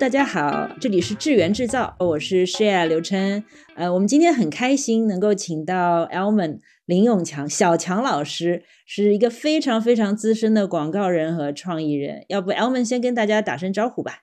[0.00, 3.44] 大家好，这里是智源制造，我是 Share 刘琛。
[3.74, 12.24] 呃，我们今天很开心能够请到 Elman 林永强小强老师，是一个非常非常资深的广告人和创意人。
[12.28, 14.20] 要不 Elman 先跟大家打声招呼吧。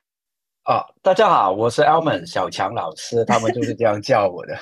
[0.63, 4.57] 啊，大家好，我是 Elman 小强老师，他们就是这样叫我的。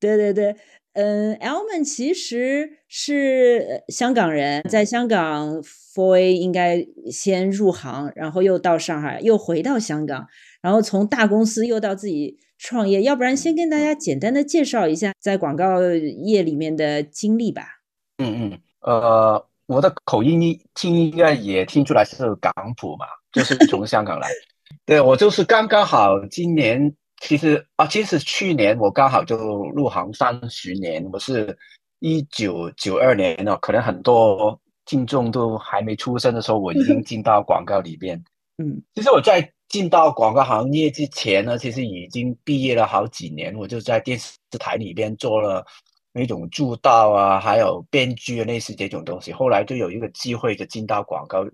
[0.00, 0.56] 对 对对。
[0.94, 5.62] 嗯，Elman 其实是香港人，在香港
[6.00, 10.26] For A 应该先入行，然后又到上海，又回到香港，
[10.62, 13.02] 然后从大公司又到自己创业。
[13.02, 17.80] 要不然先跟大家简单的介绍一下在广告业里面的经历吧。
[18.18, 24.28] 嗯嗯，呃，我的口音一听应该也听出来是港普嘛，就是从香港来。
[24.86, 26.94] 对我就是刚刚好今年。
[27.22, 31.54] 其实啊，其实去年我刚好就入行三十年，我是
[31.98, 34.58] 一九九二年哦，可能很多
[34.90, 38.20] 听众都还没出生的时候，我已经进到广告里边。
[38.58, 45.64] 嗯，其实我在进到广告行业之前呢，其实已经毕业了好几年，我就在电视台里边做了
[46.12, 49.32] 那种助导啊，还有编剧啊，类似这种东西。
[49.32, 51.46] 后来就有一个机会就进到广告，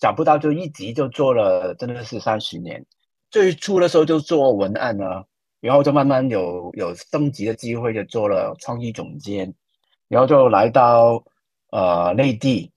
[0.00, 2.84] 想不到就一直就做了，真的是三十年。
[3.30, 5.22] 最初的时候就做文案呢，
[5.60, 9.54] 然后就慢慢有有升级的机会，就做了创意总监，
[10.08, 11.22] 然后就来到
[11.70, 12.70] 呃内地，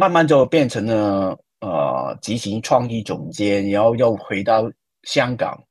[0.00, 4.70] 慢慢就变成了呃执行创意总监，然后又回到
[5.02, 5.62] 香港，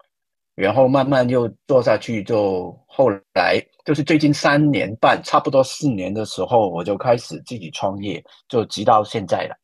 [0.54, 9.56] 然后慢慢又做下去，就后来就是最近三年半，差不多四年的时候，我就开始自己创业，就直到现在了。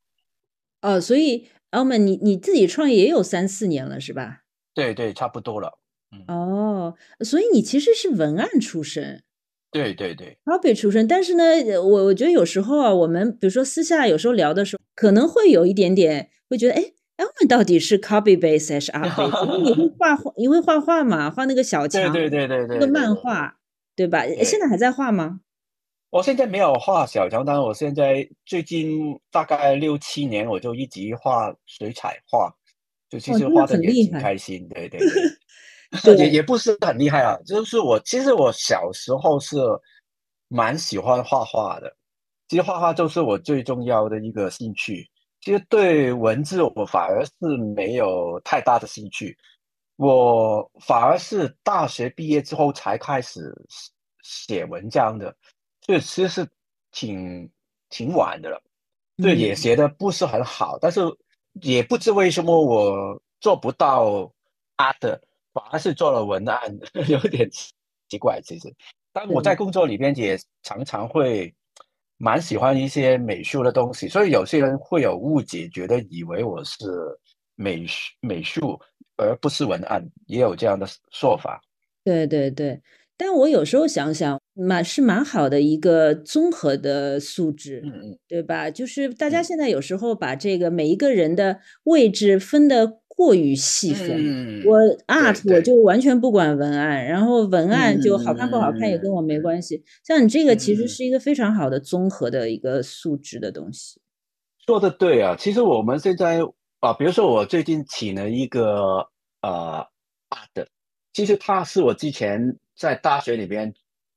[0.81, 1.47] 哦，所以。
[1.71, 4.43] 澳门，你你自己创业也有三四年了，是吧？
[4.73, 5.77] 对对，差不多了。
[6.29, 9.24] 哦，所以你其实是文案出身。
[9.75, 11.05] 对对对，copy 出身。
[11.05, 11.43] 但是呢，
[11.81, 16.81] 我我觉得有时候啊，我们比如说私下有时候聊的时候，可能会有一点点会觉得，哎，
[17.17, 19.61] 澳门到底是 copy base 还是 art base？
[19.63, 21.29] 你会画画，你会画画嘛？
[21.29, 23.57] 画那个小强，对对对对，那个漫画，
[23.97, 24.25] 对吧？
[24.45, 25.41] 现在还在画吗？
[26.09, 32.49] 我现在没有画小强，但是我现在最近大概六七年，我就一直画水彩画，
[33.09, 35.09] 就其实画的也挺开心，对对对，
[36.17, 39.57] 也也不是很厉害啊，就是我其实我小时候是
[40.47, 41.95] 蛮喜欢画画的，
[42.47, 45.09] 其实画画就是我最重要的一个兴趣。
[45.41, 49.37] 其实对文字我反而是没有太大的兴趣，
[49.97, 53.53] 我反而是大学毕业之后才开始
[54.23, 55.35] 写文章的。
[55.85, 56.49] 对，其实是
[56.91, 57.47] 挺
[57.89, 58.59] 挺晚的了，
[59.17, 61.01] 对，也写的不是很好，但是
[61.61, 64.31] 也不知为什么我做不到
[64.77, 65.19] art，
[65.55, 66.59] 反而是做了文案，
[67.07, 67.49] 有点
[68.09, 68.41] 奇怪。
[68.43, 68.67] 其实，
[69.13, 71.53] 但我在工作里边也常常会
[72.17, 76.85] 蛮喜欢一些美术的东西，所以有些人会有误解，觉得以为我是
[77.55, 78.77] 美术美术
[79.15, 81.61] 而不是文案，也有这样的说法。
[82.03, 82.81] 对对对。
[83.17, 88.69] 但我有时候想想，蛮是蛮好的一个综合的素质，嗯嗯，对吧？
[88.69, 94.77] 就是大家现在有时候把这个每一个人的位置分得过于细分，我
[95.07, 99.83] art 我就完全不管文案，然后文案就好看不好看也跟我没关系。
[100.03, 103.99] 像你这个其实是一个非常好的综合的一个素质的东西。
[104.65, 106.41] 说的对啊，其实我们现在
[106.79, 109.07] 啊，比如说我最近请了一个
[109.41, 109.87] 呃
[110.29, 110.67] art，
[111.13, 112.57] 其实他是我之前。
[112.77, 113.73] 在大学里边，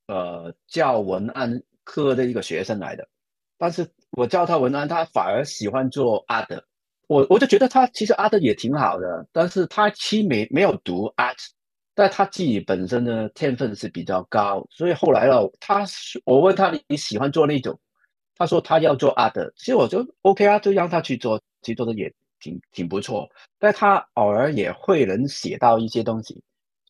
[0.08, 3.08] 呃，教文案课的一个学生来的，
[3.56, 6.60] 但是我教他文案，他反而喜欢做 art，
[7.08, 11.36] 我我就觉得他其实 art 也挺好的，但是他其实没没有读 art，
[11.94, 15.84] 但他自己本身的天分是比较高，所以后来了，他
[16.24, 17.76] 我问他你喜欢做那种，
[18.36, 26.40] 他说他要做 art，其实我就 OK 啊，就让他去做，其实做的也挺挺不错，但他偶尔也会能写到一些东西。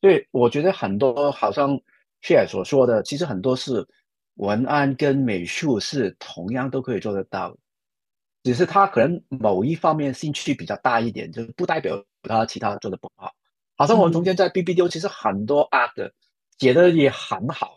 [0.01, 1.81] 所以，我觉得很多好像
[2.21, 3.87] 谢尔所说的，其实很多是
[4.35, 7.57] 文案跟美术是同样都可以做得到，
[8.49, 13.31] 只是他可能某一方面兴趣比较大一点，就是不代表他其他做的不好。
[13.77, 16.13] 好像我们中间在 BBDO 其实很多 art
[16.59, 17.75] 写的也很好。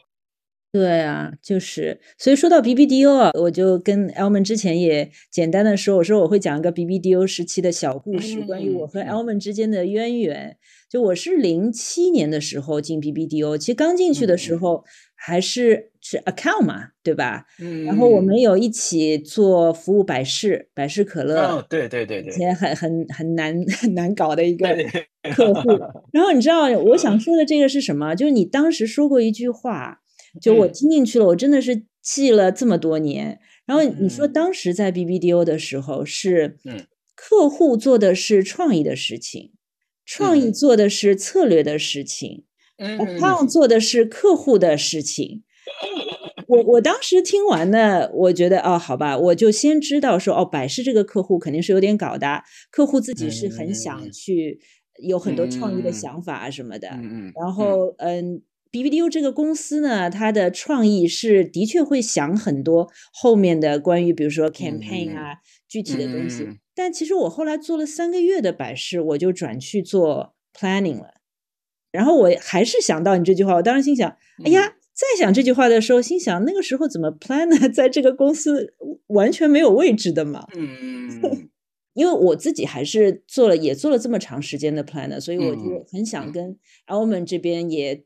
[0.71, 10.57] 对啊，就是，所以说到 BBDO 啊，我就跟 Elman 之前也简单的说，我说我会讲一个 BBDO 时期的小故事，关于我和 Elman 之间的渊源。
[10.89, 14.85] 就我是零七年的时候进 BBDO，其实刚进去的时候
[15.23, 17.45] 还是是 account 嘛，对吧？
[17.59, 17.83] 嗯。
[17.85, 21.39] 然后我们有一起做服务百事，百事可乐。
[21.41, 22.33] 哦，对对对对。
[22.33, 24.67] 以前很很很难很难搞的一个
[25.35, 25.69] 客户。
[26.11, 28.15] 然后你知道我想说的这个是什么？
[28.15, 29.99] 就是你当时说过一句话，
[30.41, 33.39] 就我听进去了，我真的是记了这么多年。
[33.67, 39.51] 然后你说当时在 BBDO 的时候是，嗯，客户做的是创意的事情。
[40.03, 42.43] 创意做的是策略的事情，
[42.81, 45.43] 嗯，account 做的是客户的事情。
[46.47, 54.59] 我我当时听完呢，我觉得哦，好吧，我就先知道说哦，百事这个客户肯定是有点搞的，客户自己是很想去
[55.01, 56.89] 有很多创意的想法什么的。
[56.89, 57.31] 嗯嗯。
[57.39, 58.41] 然后嗯
[58.71, 65.37] ，BBDO 这个公司呢，它的创意是的确会想很多后面的关于比如说 campaign 啊
[65.69, 66.47] 具体的东西。
[66.75, 71.20] 但其实我后来做了三个月的百事，我就转去做 planning 了。
[71.91, 74.73] 然后我还是想到你这句话，我当时心想，哎呀。
[74.93, 77.69] 在想这句话的时候，心想那个时候怎么 plan 呢？
[77.73, 78.75] 在这个公司
[79.07, 80.45] 完全没有位置的嘛。
[80.55, 81.49] 嗯，
[81.95, 86.55] 因为我自己还是做了，也做了这么长时间的 Planner，所以我就很想跟
[86.85, 88.03] Almond 这边也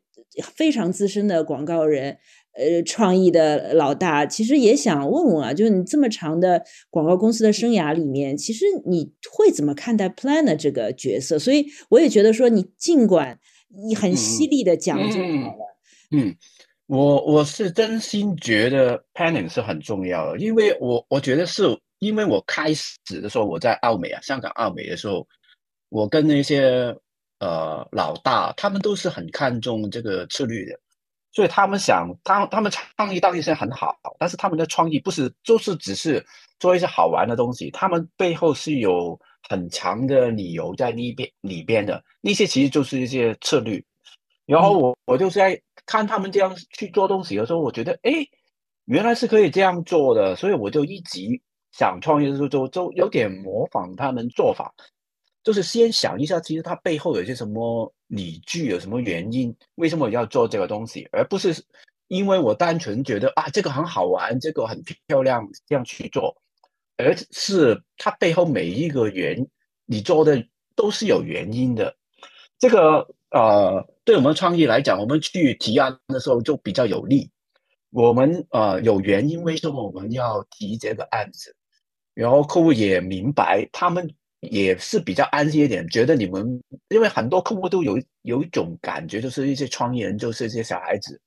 [0.53, 2.17] 非常资深的广告人，
[2.53, 11.37] 呃，创意的老大，其实也想问问啊，就是你这么长的广告公司的生涯里面，其实你会怎么看待 planner 这个角色？
[11.37, 13.39] 所以我也觉得说，你尽管你
[13.95, 15.77] 很犀利的讲就好了。
[16.11, 16.35] 嗯。
[16.87, 21.63] 我我是真心觉得 planning 是很重要的，因为我我觉得是
[21.97, 25.27] 因为我开始的时候我在澳美啊，香港澳美的时候，
[25.89, 26.95] 我跟那些
[27.39, 30.79] 呃老大，他们都是很看重这个策略的，
[31.31, 36.23] 所以他们想，他他们创意当然是很好，但是他们的创意不是就是只是
[36.59, 39.19] 做一些好玩的东西，他们背后是有
[39.49, 43.83] 很强的理由在那边里边的，那些其实就是一些策略。
[44.45, 48.11] 然后我我就是在看他们这样去做东西的时候，我觉得哎，
[48.85, 51.21] 原来是可以这样做的，所以我就一直
[51.71, 54.73] 想创业的时候就就有点模仿他们做法，
[55.43, 61.55] 就是先想一下，其实它背后有些什么理据，有什么原因，为什么要做这个东西，而不是
[62.07, 66.35] 因为我单纯觉得啊这个很好玩，这个很漂亮这样去做，
[66.97, 69.47] 而是它背后每一个原
[69.85, 70.45] 你做的
[70.75, 71.95] 都是有原因的，
[72.59, 73.07] 这个。
[73.31, 77.29] 呃，对我们创意来讲，我们去提案的时候就比较有利。
[77.89, 81.53] 我们呃有原因，为什么我们要提这个案子？
[82.13, 84.09] 然后客户也明白，他们
[84.39, 91.19] 也是比较安心一点，觉得你们，因为很多客户都有有一种感觉，就是一些创意人就是一些小孩子，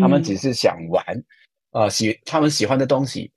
[0.00, 1.04] 他们只是想玩，
[1.70, 3.30] 呃喜他们喜欢的东西，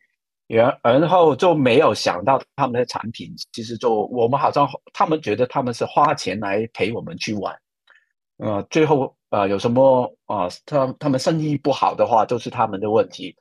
[0.47, 7.55] 然然后就没有想到他们的产品，其实就我们好像他们觉得他们是花钱来陪我们去玩。
[8.37, 10.47] 呃，最后呃有什么啊？
[10.65, 13.35] 他他们生意不好的话，就是他们的问题，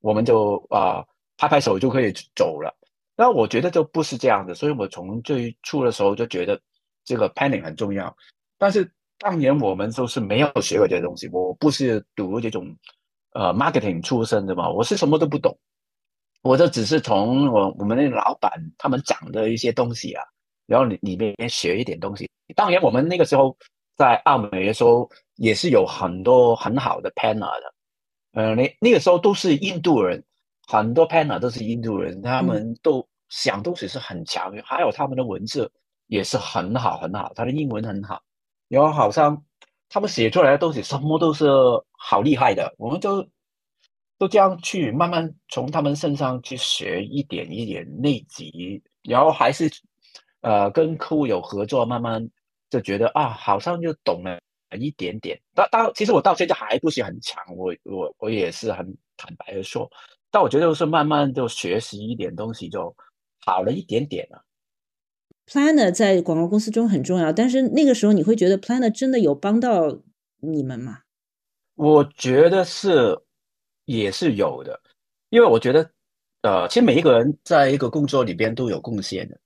[0.00, 1.04] 我们就啊
[1.36, 2.74] 拍拍手就可以走了。
[3.16, 6.58] 那我觉得就不是这样的，所以我从最初的时候就觉得
[7.04, 8.16] 这个 planning 很重要。
[8.56, 12.74] 但是当年我们都是没有学过这些东西，我不是读这种
[13.34, 15.54] 呃 marketing 出身的嘛，我是什么都不懂，
[16.42, 20.24] 我就只是从我我们那老板他们讲的一些东西啊，
[20.66, 22.28] 然后里里面学一点东西。
[22.54, 23.56] 当然我们那个时候。
[23.96, 27.74] 在澳美的时候，也是有很多很好的 panel 的，
[28.32, 30.24] 呃，那那个时候都是印度人，
[30.66, 35.70] 很多 panel 都是印度人，他们都想东西是很强，还有他们的文字
[36.06, 38.22] 也是很好很好，他的英文很好，
[38.68, 39.44] 然后好像
[39.90, 41.46] 他们写出来的东西什么都是
[41.90, 43.28] 好厉害的，我们就
[44.20, 49.68] 都这样去慢慢从他们身上去学一点一点内积，然后还是
[50.42, 52.30] 呃跟客户有合作，慢慢。
[52.72, 54.38] 就觉得啊，好像就懂了
[54.78, 55.36] 一点点。
[55.56, 59.90] 到到，其实我到现在还不是很强，我我我也是很坦白的说。
[60.30, 62.94] 但我觉得是慢慢就学习一点东西就
[63.44, 64.44] 好了一点点了。
[65.48, 69.98] Planner 在广告公司中很重要，但是那个时候你会觉得 Planner 真的有帮到
[70.38, 71.00] 你们吗？
[71.74, 73.18] 我觉得是
[73.98, 74.80] 也是有的，
[75.30, 75.90] 因为我觉得
[76.42, 79.38] 呃，其实每一个人在一个工作里边都有贡献的。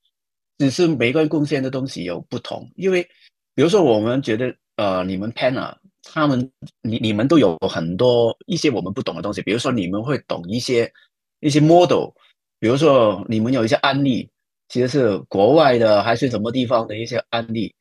[0.57, 3.03] 只是每个人贡献的东西有不同，因为
[3.57, 5.75] 比如说我们觉得，呃，你们 panel
[6.05, 6.49] 他们，
[6.83, 10.93] 你你们都有很多一些我们不懂的东西，比如说你们会懂一些
[11.41, 12.11] 一些 model，
[12.61, 14.31] 比如说你们有一些案例，
[14.69, 17.75] 其实是国外的还是什么地方的一些案例，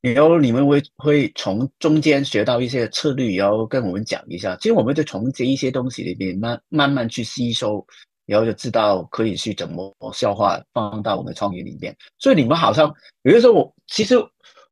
[0.00, 7.86] 然后你们会会从中间学到一些策略，然后跟我们讲一下，其实我们就从这一些东西里面慢慢慢去吸收。
[8.28, 11.96] 然后就知道可以去怎么消化，放到我们创意里面。
[12.18, 14.16] 所以你们好像有的时候，我其实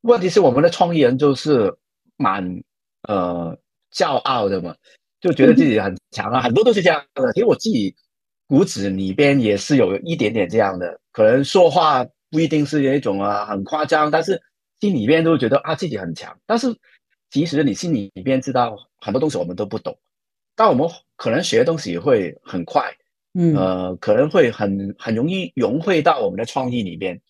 [0.03, 1.75] 问题是我们的创意人就是
[2.19, 2.47] 蛮
[3.09, 3.57] 呃
[3.95, 4.77] 骄傲的嘛，
[5.23, 7.33] 就觉得自己很强啊，很多都是这样的。
[7.33, 7.95] 其实我自己
[8.47, 14.39] 骨子里边也是有一点点这样的，可能说话不一定是那种啊很夸张，但是
[14.81, 16.39] 心里边都觉得啊自己很强。
[16.47, 16.77] 但是
[17.31, 19.99] 其实你心里边知道很多东西我们都不懂，
[20.55, 22.95] 但我们可能学的东西会很快。
[23.39, 27.21] 嗯，呃，可能会很很容易融汇到我们的创意里边，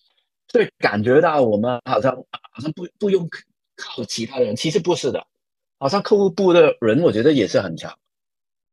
[0.53, 2.15] 对，感觉到我们好像
[2.53, 3.29] 好像不不用
[3.75, 5.27] 靠其他人，其实不是的，
[5.81, 7.93] 好像客户部的人，我觉得也是很强。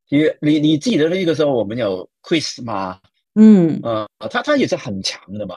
[0.09, 2.99] 你你你记得那个时候我们有 Chris 吗？
[3.33, 5.55] 嗯，呃，他他也是很强的嘛。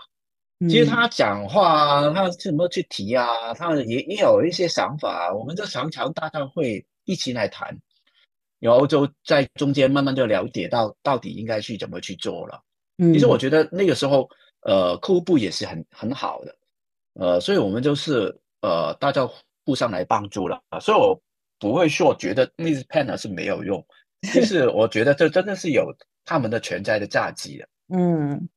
[0.61, 3.53] 其实他讲话，他怎么去提啊？
[3.53, 7.79] 他也也有一些想法，我们就常常大家会一起来谈，
[8.59, 12.59] 然后就在中间慢慢就了解到到底应该去怎么去做了。
[12.97, 14.27] 其实我觉得那个时候，
[14.63, 16.57] 呃，客户部也是很很好的，
[17.21, 19.29] 呃，所以我们就是呃大家
[19.67, 20.81] 互相来帮助了啊。
[20.81, 21.21] 所以我
[21.59, 23.87] 不会说觉得那支 pen 是没有用，
[24.23, 25.95] 其实我觉得这真的是有
[26.25, 27.69] 他们的存在的价值的。
[27.95, 28.49] 嗯。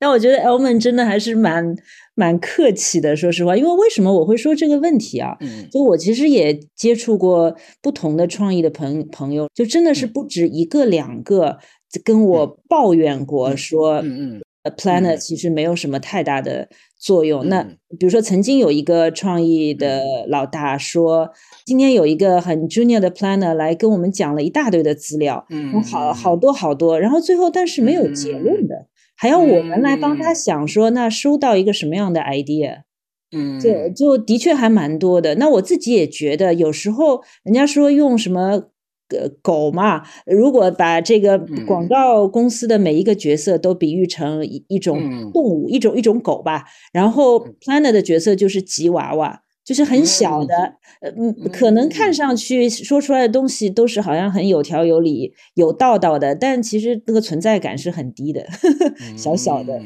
[0.00, 1.76] 但我觉得 Elman 真的还是蛮
[2.14, 3.54] 蛮客气的，说实话。
[3.54, 5.36] 因为为什么我会说这个问题啊？
[5.40, 11.58] 嗯，就我其实也接触过不同的创意的朋朋友，就真的是不止一个两个
[12.02, 17.48] 跟我抱怨过，说，嗯嗯，Planner 其实没有什么太大的作用。
[17.48, 17.62] 那
[17.98, 21.30] 比如说，曾经有一个创意的老大说，
[21.66, 28.86] 今天有一个很 Junior 的 Planner 来跟我们讲了一大堆的资料，嗯，好好多好多，然后最后但是没有结论的。
[29.20, 32.84] 还要我们来帮他想说，那收到一个什么样的 idea？
[33.32, 35.34] 嗯，就就的确还蛮多的。
[35.34, 38.62] 那我自己也觉得，有时候人家说用什么
[39.10, 44.98] 呃狗嘛，如果把这个广告公司的每一个角色都比喻成一一种
[45.32, 49.42] 动物，一种一种狗吧，然后 planner 的角色就是吉娃娃。
[49.70, 50.56] 就是很小的，
[51.00, 59.80] 呃，嗯，可能看上去说出来的东西都是好像很有条有理、有道道的，但其实那个存在感是很低的，呵 呵小小的。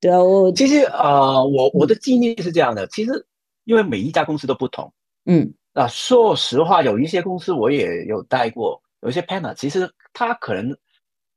[0.00, 3.24] 对啊，我其实啊，我我的经历是这样的，其实
[3.62, 4.92] 因为每一家公司都不同，
[5.26, 10.76] 嗯，啊，说实话，有一些公司我也有待过，有一些 panel，其实他可能，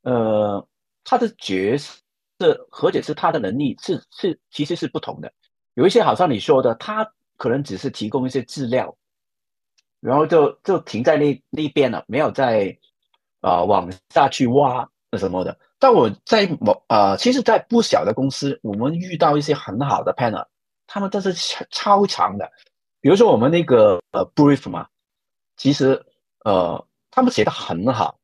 [0.02, 0.68] 呃，
[1.04, 1.96] 他的角色
[2.72, 5.32] 或者是他的能力是是其实是不同的，
[5.76, 7.08] 有一些好像你说的他。
[7.38, 8.96] 可能只是提供一些资料，
[10.00, 12.78] 然后就就停在那那边了，没有再
[13.42, 15.58] 啊往下去挖什么的。
[15.80, 20.46] 但我在某啊，其实，在不小的公司，我们遇到一些很好的 panel，
[20.88, 22.50] 他们都是超超强的。
[23.02, 24.88] 比如说我们那个呃 brief 嘛，
[25.58, 26.06] 其实
[26.46, 28.18] 呃他们写的很好，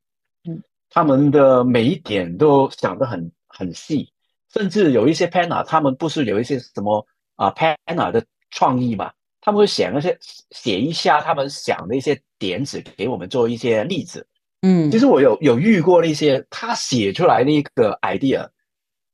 [0.45, 4.13] 嗯，他们的每一点都想得很很细，
[4.53, 8.25] 甚至有一些 panel，他们不是有一些什么啊 panel 的。
[8.51, 10.17] 创意嘛，他们会写那些
[10.51, 14.25] 写一下他们想的一些点子，给我们做一些例子。
[14.61, 18.49] 嗯，其实我有有遇过那些他写出来那个 idea，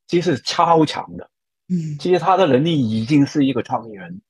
[0.08, 1.30] 其实超强的。
[1.68, 4.22] 嗯，其实他的能力已经是一个创意人，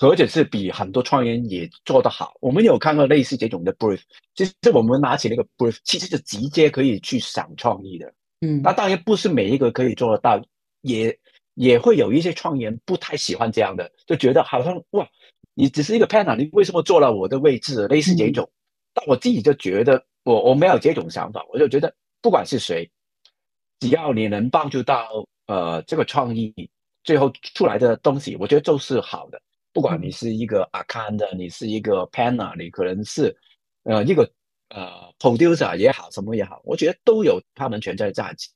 [0.00, 2.34] 而且是比很多创意人也做得好。
[2.40, 4.00] 我们有看过类似这种的 brief，
[4.34, 8.12] 其实我们拿起那个 brief，其实就直接可以去想创意的。
[8.40, 10.40] 嗯，那当然不是每一个可以做得到，
[10.82, 11.18] 也。
[11.58, 15.08] 也会有一些创意人不太喜欢这样的，就觉得好像哇，
[15.54, 17.88] 你只是一个 panel，你为什么坐了我的位置？
[17.88, 18.48] 类似这种。
[18.94, 22.88] 但我自己就觉得，我我没有这种想法，我就觉得不管是谁，
[23.80, 25.08] 只要你能帮助到
[25.48, 26.54] 呃这个创意
[27.02, 29.42] 最后出来的东西，我觉得都是好的。
[29.72, 33.36] 不管你是一个 a c c o u n t 你是一个 panel，你可能是
[33.82, 34.30] 呃一个
[34.68, 38.48] 呃 producer 也好，什么也好，我觉得都有他们存在的价值。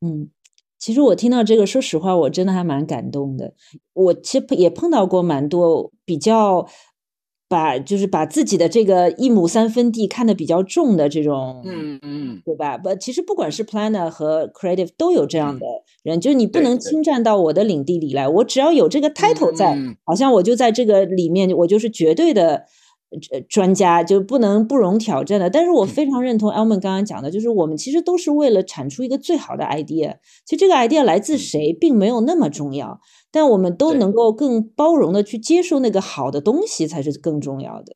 [0.00, 0.30] 嗯。
[0.78, 3.54] 其实我听到这个，说实话，我真的还蛮感动的。
[3.94, 6.66] 我其实也碰到过蛮多比较
[7.48, 12.76] 把，就是把自己的这个一亩三分地看得比较重的这种，嗯嗯，对吧？
[12.76, 15.64] 不，其实不管是 planner 和 creative 都有这样的
[16.02, 22.64] 人，就是你不能侵占到我的领地里来，我只要有这个 title 在，好像我就在这个里面，我就是绝对的。
[23.30, 25.48] 呃，专家就不能不容挑战的。
[25.48, 30.16] 但是我非常认同 Elman 刚刚讲的，就是我们其实都是为了产出一个最好的 idea。
[30.44, 37.94] 其实这个 idea 来自谁，并没有那么重要，但我们都能够更包容的去接受那个好的东西，才是更重要的。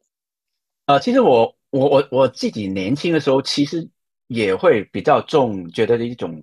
[0.86, 3.88] 呃，其实我我我我自己年轻的时候，其实
[4.28, 6.42] 也会比较重觉得的一种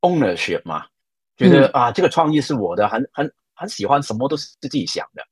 [0.00, 0.84] ownership 嘛，
[1.36, 5.22] 觉得啊，这个创意是我的，很很很喜欢，什么都是自己想的。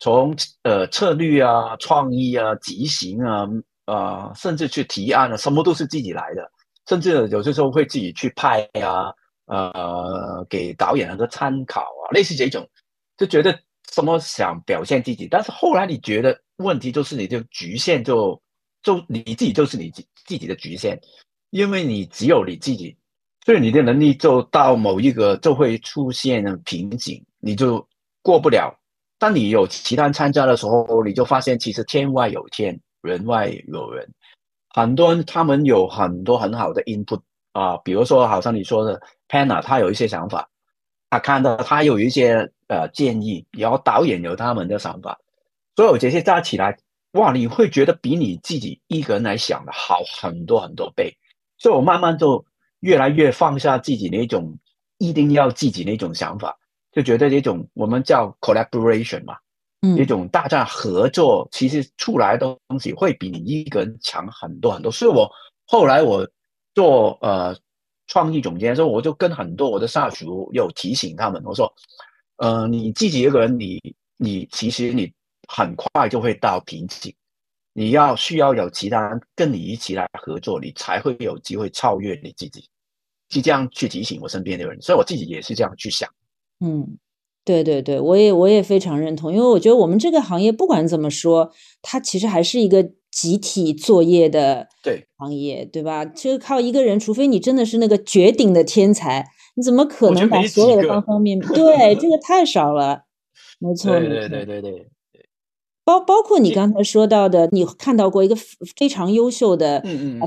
[0.00, 3.46] 从呃策略啊、创意啊、执行啊，
[3.86, 6.50] 呃，甚至去提案啊，什么都是自己来的。
[6.88, 9.12] 甚至有些时候会自己去拍啊，
[9.46, 12.66] 呃，给导演很多参考啊，类似这种，
[13.16, 13.58] 就觉得
[13.92, 15.28] 什么想表现自己。
[15.30, 18.40] 但是后来你觉得问题就是你就局限，就
[18.82, 20.98] 就你自己就是你自己的局限，
[21.50, 22.96] 因为你只有你自己，
[23.44, 27.86] 所以你的能力就到某一个就会出现瓶颈，你就
[28.22, 28.74] 过不了。
[29.18, 34.08] 当你有其他人参加的时候，你就发现其实天外有天，人外有人。
[34.70, 37.20] 很多人他们有很多很好的 input
[37.52, 40.48] 啊，比如说好像你说的 Panna，他有一些想法，
[41.10, 45.18] 他看到他有一些呃建议，然后导演有他们的想法，
[45.74, 46.78] 所有这些加起来，
[47.12, 51.12] 哇，你会觉得比你自己一个人来想的好很多很多倍。
[51.56, 52.44] 所以我慢慢就
[52.80, 54.56] 越来越放下自己那种
[54.98, 56.56] 一定要自己那种想法，
[56.98, 59.36] 就觉得这种我们叫 collaboration 嘛，
[59.82, 64.90] 嗯，一种大家合作，其实出来的东西会比你一个人强很多很多。
[64.90, 65.30] 所以我
[65.64, 66.28] 后来我
[66.74, 67.56] 做呃
[68.08, 71.72] 创意总监的时候，我就跟很多我的下属有提醒他们，我说，
[72.38, 73.80] 呃，你自己一个人，你
[74.16, 75.12] 你其实你
[75.46, 77.14] 很快就会到瓶颈。
[77.74, 82.68] 你要需要有其他人跟你一起来合作，你才会有机会超越你自己，
[83.28, 86.10] 是这样去提醒我身边的人，所以我自己也是这样去想。
[86.60, 86.98] 嗯，
[87.44, 91.50] 对对对，我也我也非常认同，因为我觉得我们这个行业不管怎么说，
[91.82, 96.04] 它其实还是一个集体作业的对行业，对吧？
[96.04, 101.48] 就靠一个人，除非你真的是那个绝顶的天才，你怎么可能把所有的方方面 面？
[101.52, 103.04] 对，这个太少了，
[103.58, 104.88] 没错，对对对对对。
[105.84, 108.36] 包包括你刚才说到的，你看到过一个
[108.76, 109.80] 非常优秀的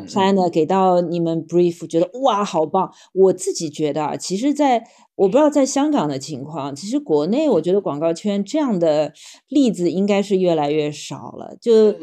[0.07, 2.91] planner 给到你们 brief，觉得哇好棒。
[3.13, 4.83] 我自己觉得啊，其实，在
[5.15, 9.13] 我不知道在香港的情况，其实国内我觉得广告圈这样的
[9.49, 11.55] 例子应该是越来越少了。
[11.61, 11.93] 就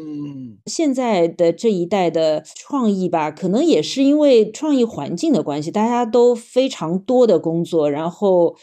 [0.65, 8.55] 现在的这一代的创意吧，可能也是因为创意环境的关系，大家都非常多的工作，然后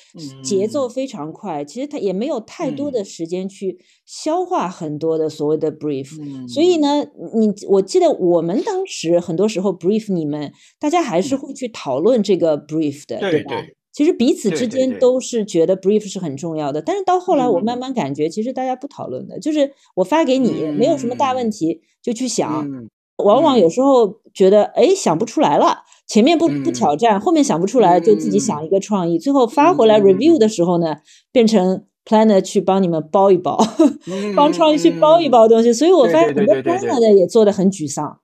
[0.42, 6.16] 节奏非常快，其实他也没有太多的时间去消化很多的所谓的 brief。
[6.48, 13.66] 所以呢，你我记得我们当时很多时候 brief 你们，大家还是会去讨论这个 brief 的，对吧？
[13.96, 22.68] 其实彼此之间都是觉得 brief 是很重要的，但是到后来我慢慢感觉，其实大家不讨论的，就是我发给你没有什么大问题，就去想。
[23.24, 30.96] 往往有时候觉得哎想不出来了，前面不不挑战，后面想不出来就自己想一个创意，最后发回来 review 的时候呢，
[31.32, 33.58] 变成 planner 去帮你们包一包，
[34.36, 35.72] 帮创意去包一包东西。
[35.72, 38.20] 所以我发现很多 planner 的也做的很沮丧。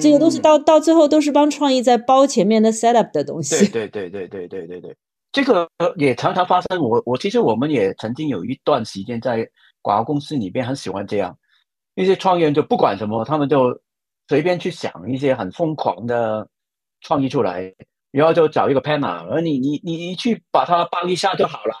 [0.00, 3.70] 这个都是到到最后都是帮创意在包前面的 set up 的东西。
[3.70, 4.96] 对对对对对对对对，
[5.30, 6.80] 这个也常常发生。
[6.80, 9.46] 我我其实我们也曾经有一段时间在
[9.82, 11.36] 广告公司里边很喜欢这样，
[11.96, 13.78] 一些创业人就不管什么，他们就
[14.26, 16.48] 随便去想一些很疯狂的
[17.02, 17.74] 创意出来，
[18.10, 21.74] 然后就找一个 panel，而你你你你去把它包一下就好了，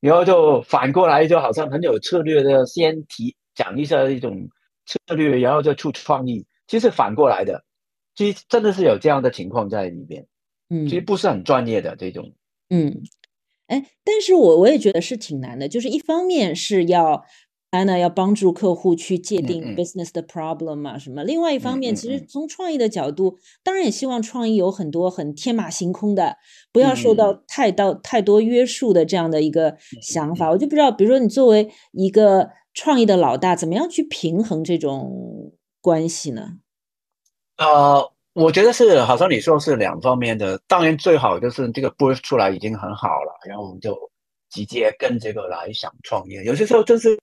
[0.00, 4.48] 然后就反过来就好像很有策略的先提讲一下一种
[4.86, 6.46] 策略，然后就出创意。
[6.70, 7.64] 其实反过来的，
[8.14, 10.28] 其实真的是有这样的情况在里面，
[10.68, 12.32] 嗯，其实不是很专业的这种，
[12.68, 13.02] 嗯，
[13.66, 17.24] 哎，但是我我也觉得是挺难的，就是一方面是要
[17.70, 26.36] 安娜要帮助客户去界定 business 的 problem 啊什么，另外一方面，其实从创意的角度，当然也希望创意有很多很天马行空的，
[26.72, 30.48] 不要受到太到太多约束的这样的一个想法。
[30.50, 35.52] 我就不知道，比如说你作为一个创意的老大，怎么样去平衡这种？
[35.80, 36.58] 关系呢？
[37.56, 40.58] 呃，我觉得是，好像你说是两方面的。
[40.66, 44.10] 当然，最好就是这个 brief 出来已经很好了，然后我们就
[44.48, 46.42] 直接跟这个来想创业。
[46.44, 47.18] 有些时候真是，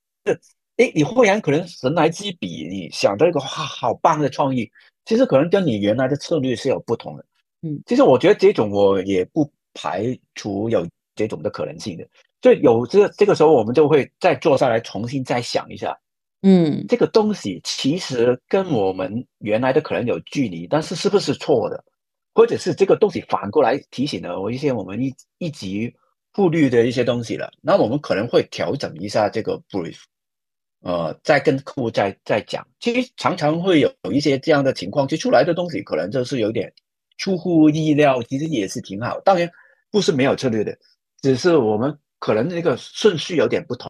[0.77, 4.69] 哎，你忽然可能神来之笔，你想到一个哇，好棒的创意，
[5.05, 7.25] 其实可能跟你原来的策略是有不同的。
[7.63, 12.07] 嗯，其实我觉得这种我也不排除有这种的可能性的。
[12.43, 15.97] 所以有这这个时候，我们就会再坐下来重新再想一下。
[16.43, 21.83] 嗯，这个东西其实跟我们原来的可能有距离，但是是不是错的，
[22.33, 25.91] 或者是这个东西反过来提醒了我一些我们一一直
[26.33, 29.97] 忽略的一些东西了，那我们可能会调整一下这个 brief，
[30.81, 32.65] 呃，再跟客户再再讲。
[32.79, 36.71] 其实常常会有一些这样的情况，就出来的东西可能就是有点
[37.17, 39.19] 出乎意料，其实也是挺好。
[39.21, 39.49] 当然
[39.89, 40.77] 不是没有策略的，
[41.21, 43.89] 只是我们可能那个顺序有点不同。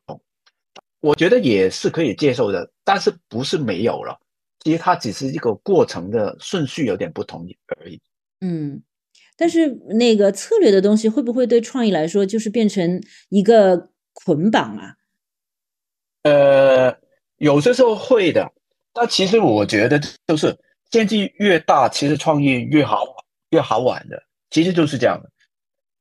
[1.00, 4.20] 我觉得也是可以接受的，但是不是没有了？
[4.60, 8.02] 其实它只是一个过程的顺序有点不同而已。
[8.42, 8.82] 嗯，
[9.38, 14.96] 但是那个策略的东西会不会对创意来说就是变成一个捆绑啊？
[16.24, 16.98] 呃，
[17.38, 18.52] 有些时候会的，
[18.92, 20.58] 但其实我觉得就是
[20.90, 23.06] 间距越大，其实创意越好
[23.52, 25.30] 越好玩的，其实就是这样的。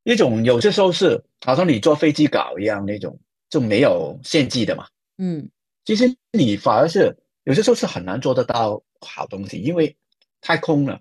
[0.02, 3.20] 一种有些时候是好像你坐飞机稿一样那种。
[3.48, 4.86] 就没有献祭的嘛，
[5.18, 5.48] 嗯，
[5.84, 9.96] 其实你反而是有些时候是很难做得到好东西，因为
[10.40, 11.00] 太空了。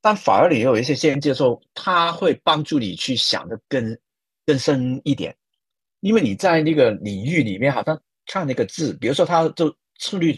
[0.00, 3.96] 但反而你有一些献祭的时候，它会帮助你去想的更
[4.44, 5.36] 更深一点，
[6.00, 10.36] 因为你在那个领域里面好像看那个字，比如说它就策略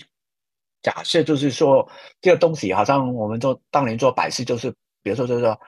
[0.83, 4.71] 假设就是说这个东西好像我们做当年做百事就是，
[5.03, 5.59] 比如说就是说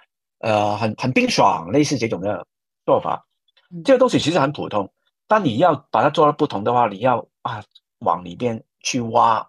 [0.40, 2.46] 呃很很冰爽，类似这种的
[2.84, 3.26] 做法。
[3.82, 4.92] 这个东西其实很普通，
[5.26, 7.62] 但你要把它做到不同的话，你要啊
[7.98, 9.46] 往里边去挖，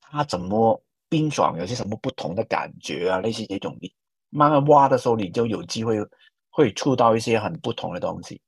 [0.00, 3.92] 它怎么冰爽，有些什么不同的感觉啊，类似这种，你
[4.30, 5.96] 慢慢挖的时候，你就有机会
[6.50, 8.40] 会触到一些很不同的东西。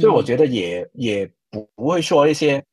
[0.00, 2.64] 所以我觉得也也不不会说一些，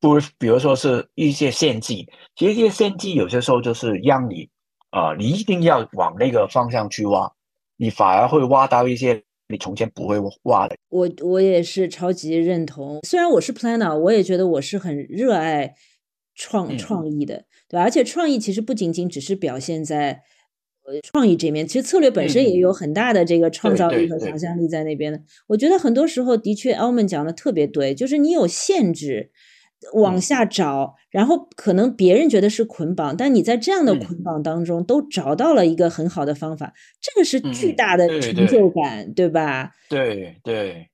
[0.00, 4.48] 不，比如说是一些献祭，其实这些献祭有些时候就是让你
[4.90, 7.30] 啊，你一定要往那个方向去挖，
[7.76, 9.22] 你反而会挖到一些。
[9.48, 13.00] 你从前不会挖的，我我也是超级认同。
[13.02, 15.74] 虽然我是 planner，我也觉得我是很热爱
[16.34, 17.82] 创创意的，对吧？
[17.82, 20.20] 而且创意其实不仅仅只是表现在
[20.84, 25.18] 呃创意这面，其实策略本身也有很大的这个创造力和想象力在那边的。
[25.46, 29.30] 我觉得很多时候的确，Alman 讲的特别对，就是你有限制。
[29.94, 39.72] 往下找，然后可能别人觉得是捆绑，但你在这样的捆绑当中都找到了一个很好的方法，这个是巨大的成就感，对吧？
[39.88, 40.88] 对对。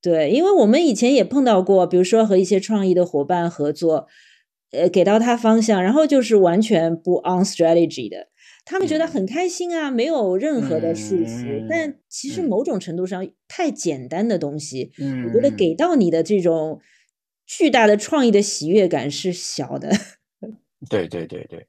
[0.00, 4.06] 对，因为我们以前也碰到过，比如说和一些创意的伙伴合作，
[4.70, 8.28] 呃，给到他方向，然后就是完全不 on strategy 的，
[8.64, 14.92] 他们觉得很开心啊，没有任何的束缚，但其实某种程度上太简单的东西，
[15.26, 16.80] 我觉得给到你的这种。
[17.48, 19.88] 巨大的创意的喜悦感是小的，
[20.90, 21.66] 对对对对，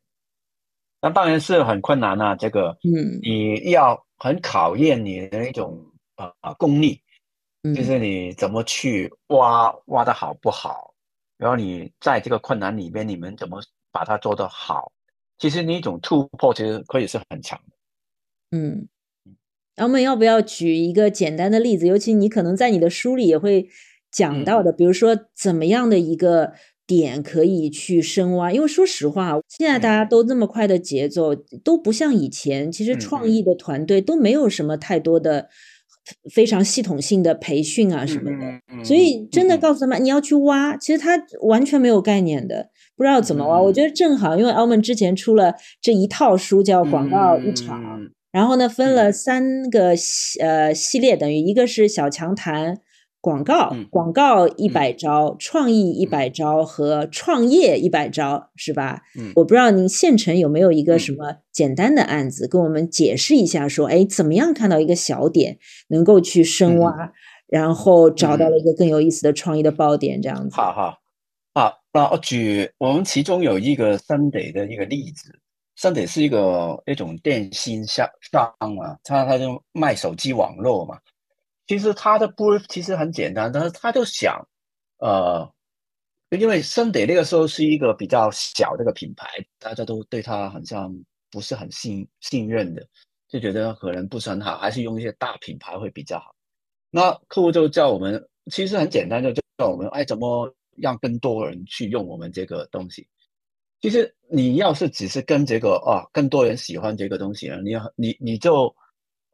[1.01, 2.35] 那当然是很困难啊。
[2.35, 5.81] 这个，嗯，你要很考验你的那种
[6.15, 7.01] 啊功力，
[7.73, 10.93] 就是你怎么去挖挖的好不好，
[11.37, 14.91] 然后你在这个困难里边，你们怎么把它做得好？
[15.37, 18.57] 其实那种突破其实可以是很强的。
[18.57, 18.89] 嗯，
[19.77, 21.87] 我们要不要举一个简单的例子？
[21.87, 23.69] 尤其你可能在你的书里也会。
[24.11, 26.53] 讲到的，比如说怎么样的一个
[26.87, 28.51] 点可以去深挖？
[28.51, 32.71] 因为说实话，现在大家都那么快的节奏，都不像以前。
[32.71, 35.49] 其实创意的团队都没有什么太多的
[36.33, 43.61] 非常系统性的培训啊什么的，所以真的告诉他们你要去挖，其实他完全没有概念的，不知道怎么挖。
[43.61, 47.99] 我觉得正好，因为澳门之前出了这一套书叫《广告一场》，
[48.31, 49.93] 然后呢分了三个
[50.41, 52.79] 呃系列，等于一个是小强谈。
[53.21, 59.01] 广告，广告一百招，创意一百招和创业一百招，是吧？
[59.17, 65.57] 嗯，我不知道您现成有没有一个什么简单的案子，跟我们解释一下，说，哎，怎么样看到一个小点，
[65.89, 67.11] 能够去深挖，
[67.47, 70.55] 然后找到了一个更有意思的创意的爆点，这样子。
[70.55, 70.99] 好好，
[71.53, 75.37] 啊，那我举我们其中有一个 Sunday 的一个例子
[75.77, 80.97] ，Sunday 是一个一种电信商商嘛，他他就卖手机网络嘛。
[81.69, 84.43] 其实他的 brief 其实很简单，但是他就想，
[84.97, 85.47] 呃，
[86.31, 89.27] 因为森德那个时候是一个比较小的一个品牌，
[89.59, 90.91] 大家都对他好像
[91.29, 92.83] 不是很信信任的，
[93.27, 96.33] 就觉得可能不是很好，还是用一些大品牌会比较好。
[96.89, 103.07] 那客户就叫我们，其实很简单的，就叫我们，哎，怎么让更多人去用我们这个东西？
[103.79, 108.75] 其实你要是只是跟这个啊，更多人喜欢这个东西啊，你你你就。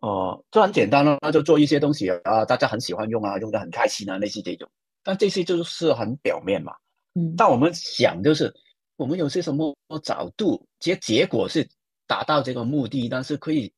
[0.06, 4.70] 哦，就很简单了，那就做一些东西啊，大家很喜欢用啊，用的很开心啊，类似这种。
[5.02, 6.72] 但这些就是很表面嘛。
[7.16, 7.34] 嗯。
[7.36, 8.54] 但我们想就是，
[8.98, 11.68] 我们有些什么角度，结结果是
[12.06, 13.74] 达到这个目的，但是可以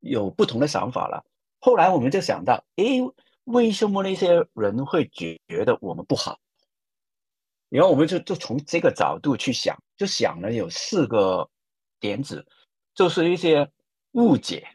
[0.00, 1.24] 有不同的想法了。
[1.58, 3.00] 后来我们就想到，诶，
[3.44, 6.38] 为什么那些人会觉得我们不好？
[7.70, 11.48] 然后我们就就从这个角度去想，就想了有四个
[11.98, 12.44] 点子，
[12.94, 13.66] 就是一些
[14.10, 14.68] 误解。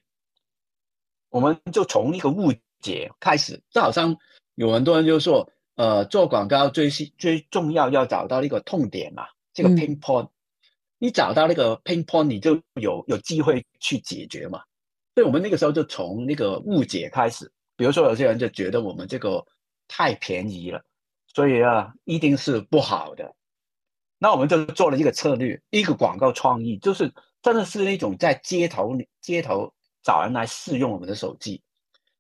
[1.30, 4.16] 我们就从一个误解开始，就好像
[4.56, 10.30] 有很多人就说，呃，做广告最最重要要找到一个痛点嘛，这个 pain point，
[10.98, 14.62] 你找到那个 pain point，你就有有机会去解决嘛。
[15.16, 19.46] 所以我们那个时候就从那个误解开始，比如说有些人就觉得我们这个
[19.88, 20.82] 太便宜了，
[21.34, 23.36] 所以啊一定是不好的。
[24.20, 29.74] 那我们就做了一个策略，一个广告创意，就是真的是那种在街头街头。
[30.08, 31.62] 找人来试用我们的手机，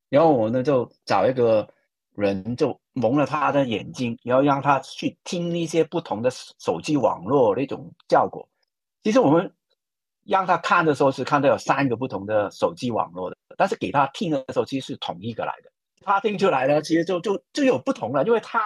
[0.09, 1.65] 然后我呢就找一个
[2.15, 8.45] 人就蒙了他的眼睛，然后让他去听一些不同的手机网络那种效果。
[9.03, 9.53] 其实我们
[10.25, 15.71] 让他看的时候是看到有三个不同的手机网络的，但是给他听的时候其实是同一个来的。
[16.01, 18.59] 他听出来了，其实就就就有不同了，因为他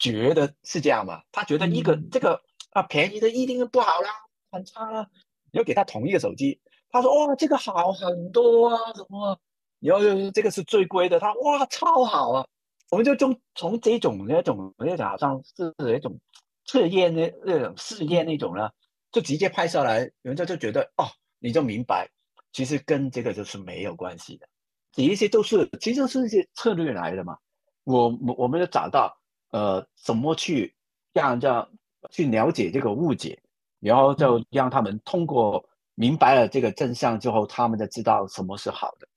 [0.00, 2.42] 觉得是这样嘛，他觉得一个这个
[2.72, 4.10] 啊便宜的一定不好啦，
[4.50, 5.06] 很差啦，
[5.52, 6.60] 要给他同一个手机。
[6.90, 9.38] 他说：“哇，这个好很多啊，什么？
[9.80, 11.20] 然后这个是最贵的。
[11.20, 12.46] 他哇，超好啊！
[12.90, 16.18] 我们就从从这种那种那种好像是那种
[16.64, 18.70] 测验那那种试验那种呢，
[19.12, 21.04] 就直接拍下来，人家就觉得哦，
[21.38, 22.08] 你就明白，
[22.52, 24.48] 其实跟这个就是没有关系的。
[24.92, 27.36] 这一些都是其实是一些策略来的嘛。
[27.84, 29.16] 我我我们要找到
[29.50, 30.74] 呃怎么去
[31.12, 31.68] 让人家
[32.10, 33.40] 去了解这个误解，
[33.80, 35.68] 然后就让他们通过
[35.98, 39.08] 明白了这个真相之后，他们就知道什么是好的。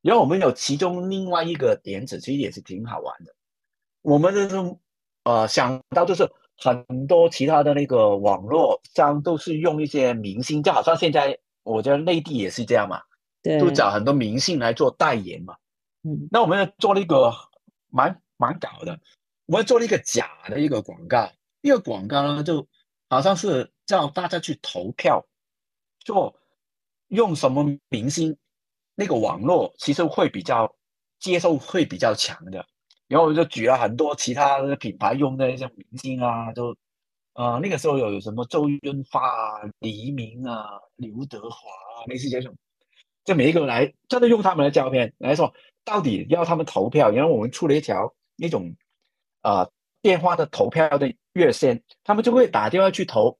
[0.00, 3.34] 然后我们有其中另外一个点子，其实也是挺好玩的。
[4.00, 4.76] 我们就是
[5.24, 13.02] 呃想到就是很多其他的那个网络上都是用一些明星，就好像现在我觉得内地也是这样嘛。
[13.42, 15.54] 对都找很多明星来做代言嘛，
[16.02, 17.30] 嗯，那我们做了一个
[17.90, 18.98] 蛮蛮搞的，
[19.44, 22.66] 我们做了一个假的一个广告，一个广告呢就
[23.10, 25.26] 好像是叫大家去投票，
[26.04, 26.34] 做
[27.08, 28.36] 用什么明星，
[28.94, 30.72] 那个网络其实会比较
[31.18, 32.64] 接受会比较强的，
[33.08, 36.76] 然后我就举了很多其他的品牌用的一些明星啊，就
[37.34, 42.54] 呃那个时候有什么周润发啊、黎明啊、刘德华啊，那些这种。
[43.24, 45.50] 就每一个来，真的用他们的照片来说，
[45.82, 48.76] 到底要他们投票，然后我们出了一条那种，
[49.40, 53.38] 呃，电话的投票的热线，他们就会打电话去投，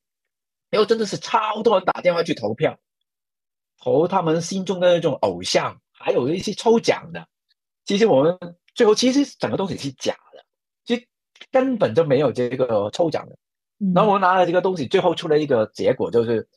[0.75, 2.77] 然后真的是超多人打电话去投票，
[3.79, 7.27] 投他们心中的那种偶像，还有一些抽奖的。
[7.85, 8.37] 其实我们
[8.75, 10.45] 最后其实整个东西是假的，
[10.85, 11.07] 其实
[11.53, 13.37] 根本就没有这个抽奖的。
[13.95, 16.49] 然后我们拿了这个东西，最后出了一个结果就是。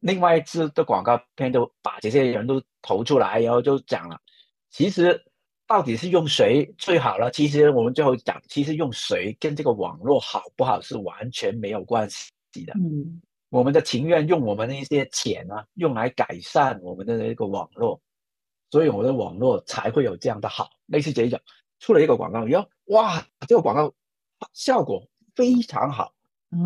[0.00, 4.20] 另外一支的广告片都把这些人都投出来，然后就讲了，
[4.68, 5.18] 其实
[5.66, 7.30] 到底是用谁最好了？
[7.30, 12.30] 其实我们最后讲，其实用谁跟这个网络好不好是完全没有关系
[12.66, 12.74] 的。
[12.74, 13.22] 嗯，
[13.54, 18.00] 我们的情愿用我们的一些钱啊，用来改善我们的那个网络，
[18.68, 20.70] 所以我们的网络才会有这样的好。
[20.86, 21.40] 类似这种
[21.78, 23.94] 出了一个广告，然后哇，这个广告
[24.52, 26.12] 效果非常好。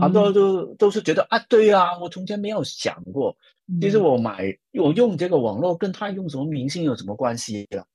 [0.01, 3.37] 很多人都都是觉得啊，对啊，我从前没有想过，
[3.83, 7.87] 其实我买我用这个网络跟他用什么明星有什么关系了？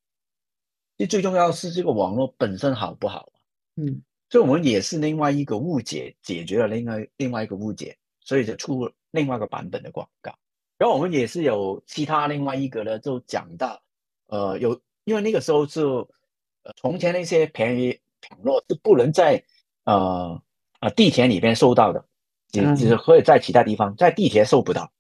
[0.99, 3.31] 其实最重要是这个网络本身好不好？
[3.75, 10.33] 嗯，所以我们也是另外一个误解，解决了另外另外一个误解，所以就出另外一个版本的广告。
[10.77, 13.81] 然后我们也是有其他另外一个呢，就讲到，
[14.27, 17.99] 呃，有因为那个时候是呃从前那些便宜
[18.31, 19.43] 网络是不能在
[19.85, 20.41] 呃。
[20.79, 22.05] 啊，地铁里边收到的，
[22.51, 24.91] 只只是可以在其他地方，在地铁收不到。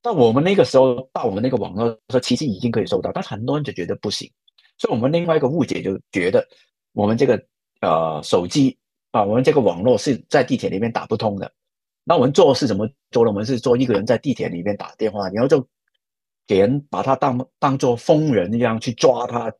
[0.00, 4.32] 但我们那个时候到我们那个网络说，其实已经可以收到，但很多人就觉得不行。
[4.78, 6.48] 所以，我们另外一个误解就觉得，
[6.92, 7.44] 我们这个
[7.82, 8.78] 呃手机
[9.10, 11.52] 啊，我们这个网络是在地铁里面打不通的。
[12.04, 13.30] 那我们做是怎么做呢？
[13.30, 15.66] 我们是做一个人在地铁里面打电话，然后就
[16.46, 19.52] 给人把他当当做疯人一样去抓他。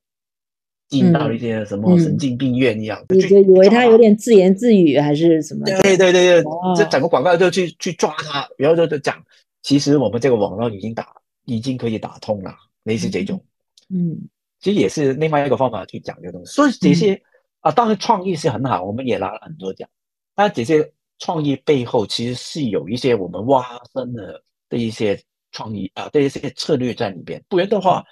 [0.88, 5.64] 进到一些什么神经病院一样，你就以为他有点自言自语还是什么？
[5.64, 6.44] 对对对对，
[6.76, 9.24] 这整个广告就去去抓他，然后就就讲，
[9.62, 13.40] 其实我们这个网络已经打，已经可以打通了，类似这种。
[13.88, 14.18] 嗯，
[14.58, 16.50] 其实也是另外一个方法去讲这个东西。
[16.52, 17.22] 所以这些
[17.60, 19.88] 啊，当然创意是很好，我们也拿了很多奖。
[20.34, 25.16] 但这些创意背后其实是有一些我们挖深的的一些
[25.52, 28.04] 创意啊，的一些策略在里边，不然的话。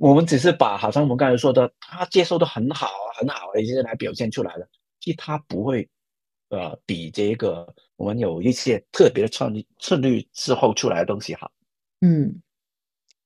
[0.00, 4.64] 我们只是把好像我们刚才说的，他接受的很好啊，很好的一些来表现出来了。
[5.00, 5.88] 其实他不会，
[6.50, 11.50] 呃，比这个我们有一些特别的创意策略之后出来的东西好。
[12.00, 12.40] 嗯，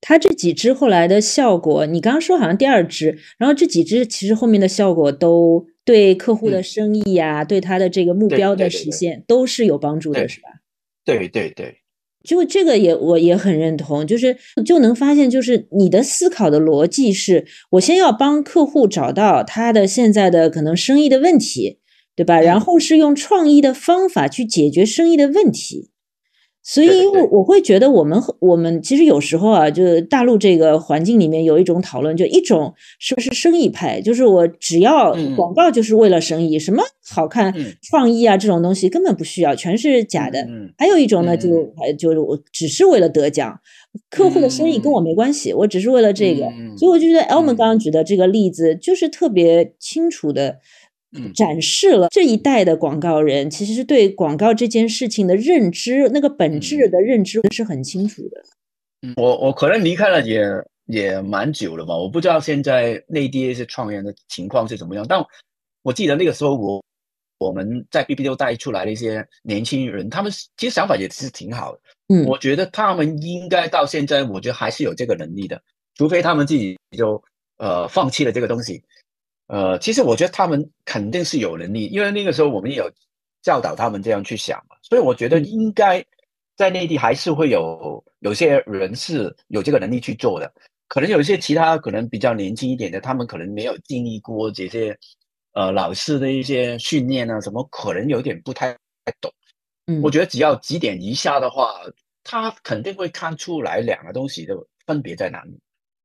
[0.01, 10.47] 他这几支后来的效果，你刚刚说好像第二支，然后这几支其实后面的效果都对客户的生意呀，对他的这个目标的实现都是有帮助的，是吧？
[11.05, 11.77] 对对对。
[12.23, 21.79] 就这个也我也很认同，就是就能发现，就是你的思考的逻辑是，我先要帮客户找到他的现在的可能生意的问题，
[22.15, 22.39] 对吧？
[22.39, 25.89] 然后是用创意的方法去解决生意的问题。
[26.65, 40.39] 所以，我我会觉得，我们我们其实有时候啊，就是大陆这个环境里面有一种讨论，就一种是不是生意派，就是我只要广告就是为了生意，什么好看创意啊这种东西根本不需要，全是假的。
[40.77, 41.49] 还有一种呢，就
[41.97, 43.59] 就是我只是为了得奖，
[44.09, 46.45] 客户的生意跟我没关系，我只是为了这个。
[46.77, 50.59] 所以我就觉得 Elman 刚刚举的这个例子就是特别清楚的。
[51.33, 58.43] 展示了这一代的广告人其实是对广告这件事情的认知，那个本质的认知是很清楚的。
[59.01, 60.41] 嗯，我我可能离开了也
[60.85, 65.05] 也蛮久了吧，我不知道现在内地一些创业的情况是怎么样。
[65.07, 65.23] 但
[65.81, 66.83] 我记得那个时候，我
[67.39, 71.79] 我们在 B B 六带出来的一些年轻人，他们其实想法也是挺好的。
[72.07, 75.61] 嗯，我觉得他们应该到现在，我觉得还是有这个能力的，
[75.95, 77.21] 除非他们自己就
[77.57, 78.81] 呃放弃了这个东西。
[79.53, 82.89] 呃，其实我觉得他们肯定是有能力，因为那个时候我们也有
[83.43, 86.03] 教导他们这样去想嘛，所以我觉得应该
[86.55, 90.51] 在内地还是会有有些人是有这个能力去做的。
[90.87, 94.97] 可能有一些其他可能比较年轻一点的，他们可能没有经历过这些
[95.51, 98.75] 呃老师的一些训练啊，什么可能有点不太
[99.21, 99.31] 懂。
[99.85, 101.75] 嗯，我觉得只要几点一下的话，
[102.23, 104.55] 他肯定会看出来两个东西的
[104.87, 105.59] 分别在哪里。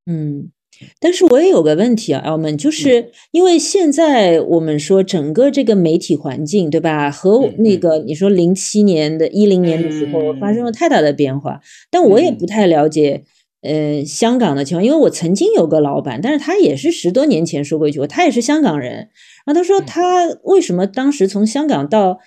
[0.05, 0.53] 嗯。
[1.01, 7.11] 但是我也有个问题啊，澳门就是因为现在我们说整个这个媒体环境，对吧？
[7.11, 11.61] 和那个你说零七年的一零年的时候发生了太大的变化。
[11.91, 13.25] 但我也不太了解，
[13.63, 19.09] 呃，香港的情况，因为我曾经有个老板，但是他也是十多年前说过一句话，他也是香港人，
[19.45, 22.21] 然后他说他为什么当时从香港到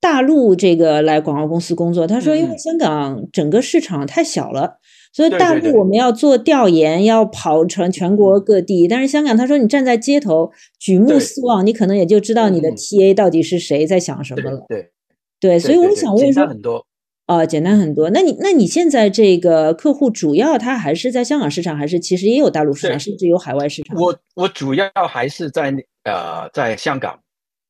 [0.00, 2.06] 大陆这个来广告公司工作？
[2.06, 4.78] 他说因为香港整个市场太小了。
[5.18, 8.86] 所以大陆我们要做调研，要跑全全国各地。
[8.86, 14.64] 但是香港，他说你站在街头举目四望，你可能也就知道你的 TA 到底是谁在想什么了。
[14.68, 14.92] 对
[15.40, 16.86] 对，所以我想问说，很多
[17.26, 18.08] 哦，简单很多。
[18.10, 23.96] 那你那你现在这个客户主要他还是在香港市场，还是其实也有大陆市场，甚至有海外市场？
[24.00, 27.18] 我我主要还是在呃在香港，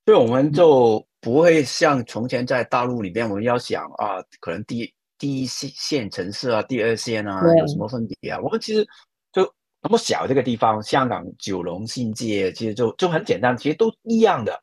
[0.04, 4.92] 所以我们就不会像从前在大陆里边，我们要想啊，可能第一。
[5.18, 8.38] 第一线线城市啊，第二线啊，有什么分别啊？
[8.40, 8.86] 我们其实
[9.32, 9.42] 就
[9.82, 14.60] 那么小这个地方，香港、九龙、新界，其实就就很简单，其实都一样的，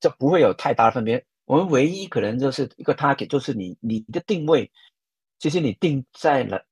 [0.00, 1.24] 就不会有太大的分别。
[1.44, 4.70] 我们唯一可能就是一个 target，就是你你的定位，
[5.38, 6.64] 其实你定在了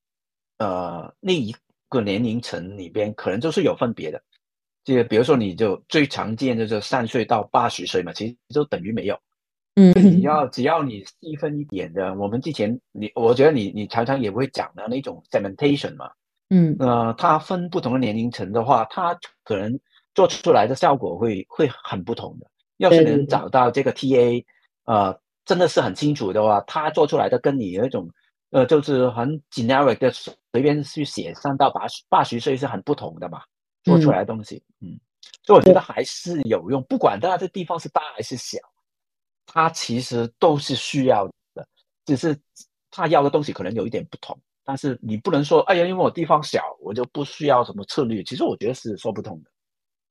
[0.59, 1.55] 呃那一
[1.89, 4.23] 个年龄层里边，可能就是有分别的。
[4.85, 9.19] 就比如说，你就最常见的就三岁到八十岁嘛，其实就等于没有。
[9.77, 16.11] 嗯，你要只要你细分一点的，我们之前你，我觉得你你常常也会讲的那种 segmentation 嘛，
[16.51, 19.79] 嗯，呃，它分不同的年龄层的话，它可能
[20.15, 22.47] 做出来的效果会会很不同的。
[22.77, 24.45] 要是能找到这个 TA，
[24.85, 28.09] 呃，真的是很清楚的话，他做出来的跟你那种，
[28.51, 33.43] 呃，就是很 generic 的随便去写三到八十八十岁是很不同的嘛，
[33.83, 34.99] 做出来的东西，嗯，
[35.43, 38.59] 所以我觉得还是有用，不管它这地方是大还是小。
[39.47, 41.67] 他其实都是需要的，
[42.05, 42.39] 只是
[42.91, 44.39] 他要的东西可能有一点不同。
[44.65, 48.23] 但是你不能说，哎呀，因为我地方小，我就不需要什么策略。
[48.25, 49.51] 其实我觉得是说不通的。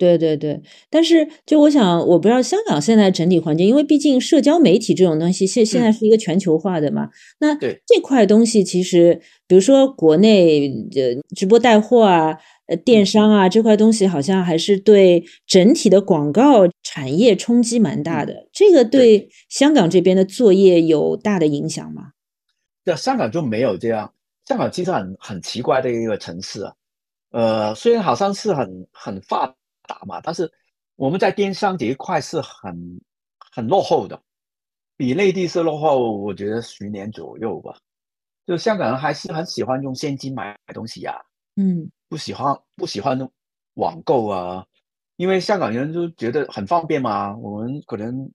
[0.04, 7.10] 对对对，但是就我想，我不知道香港现在整体环境，因为毕竟社交媒体这种东西现现在是一个全球化的嘛。
[7.40, 12.38] 那这块东西其实，比如说国内呃直播带货啊。
[12.66, 18.48] 呃，电商啊这块东西好像还是对整体的广告产业冲击蛮大的。
[18.54, 22.12] 这个对香港这边的作业有大的影响吗？
[22.86, 24.14] 对，香港就没有这样。
[24.46, 26.74] 香港其实很很奇怪的一个城市啊。
[27.34, 29.54] 呃，虽然好像是很很发
[29.88, 30.52] 达嘛，但是
[30.96, 33.02] 我们在电商这一块是很
[33.52, 34.22] 很落后的，
[34.98, 37.78] 比内地是落后，我觉得十年左右吧。
[38.46, 41.20] 就香港人还是很喜欢用现金买东西呀。
[41.56, 41.90] 嗯。
[42.10, 43.18] 不喜欢不喜欢
[43.74, 44.64] 网购啊，
[45.16, 47.36] 因为香港人就觉得很方便嘛。
[47.38, 48.30] 我们可能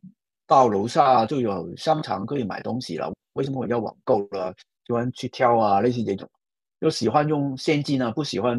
[0.48, 4.52] 到楼下就有商场可以买东西了，为什么我要网购了？
[4.84, 6.28] 喜欢去挑啊，类似这种，
[6.80, 8.58] 就喜欢用现金啊，不喜欢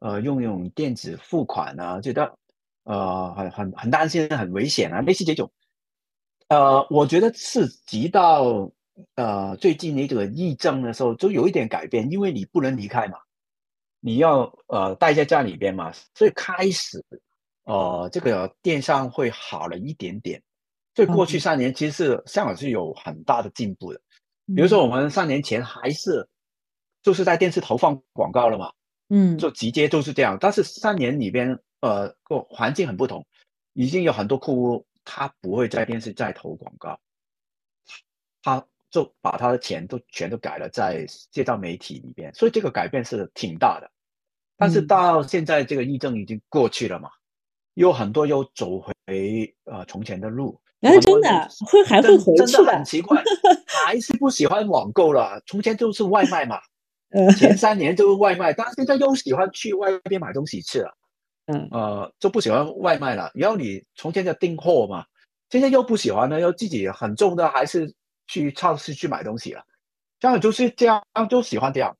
[0.00, 2.36] 呃用那种电子付款啊，觉得
[2.84, 5.50] 呃很很很担心，很危险啊，类似这种。
[6.48, 8.70] 呃，我觉得是直到
[9.14, 13.18] 呃最近那个疫症的时候，就有一点改变，因为你不能离开嘛。
[14.00, 17.04] 你要呃待在家里边嘛，所以开始
[17.64, 20.40] 呃这个电商会好了一点点。
[20.94, 24.00] 所以过去三年其实是香港是有很大的进步的。
[24.46, 26.26] 比如说我们三年前还是
[27.02, 28.72] 就是在电视投放广告了嘛，
[29.08, 30.36] 嗯，就直接就是这样。
[30.40, 33.26] 但是三年里边呃个环境很不同，
[33.72, 36.98] 已经有很多客户他不会在电视再投广告，
[38.42, 38.64] 他。
[38.90, 43.90] 就把他的钱都全都改了在社交媒体里边，所以这个改变是挺大的。
[44.56, 47.10] 但是到现在这个疫症已经过去了嘛，
[47.74, 48.94] 有很多又走回
[49.64, 50.58] 呃从前的路。
[50.80, 51.28] 哎，真的
[51.66, 52.46] 会还会回去？
[52.46, 53.22] 真的很奇怪，
[53.84, 55.42] 还是不喜欢网购了。
[55.44, 56.58] 从前就是外卖嘛，
[57.36, 60.96] 前三年就是外卖，但是现在又喜欢去外边买东西吃了。
[61.46, 63.30] 嗯，呃，就不喜欢外卖了。
[63.34, 65.04] 然后你从前在订货嘛，
[65.50, 67.94] 现在又不喜欢了，又自己很重的还是。
[68.30, 69.62] 去超市去买东西了，
[70.20, 71.96] 这样就是这样，就喜欢这样，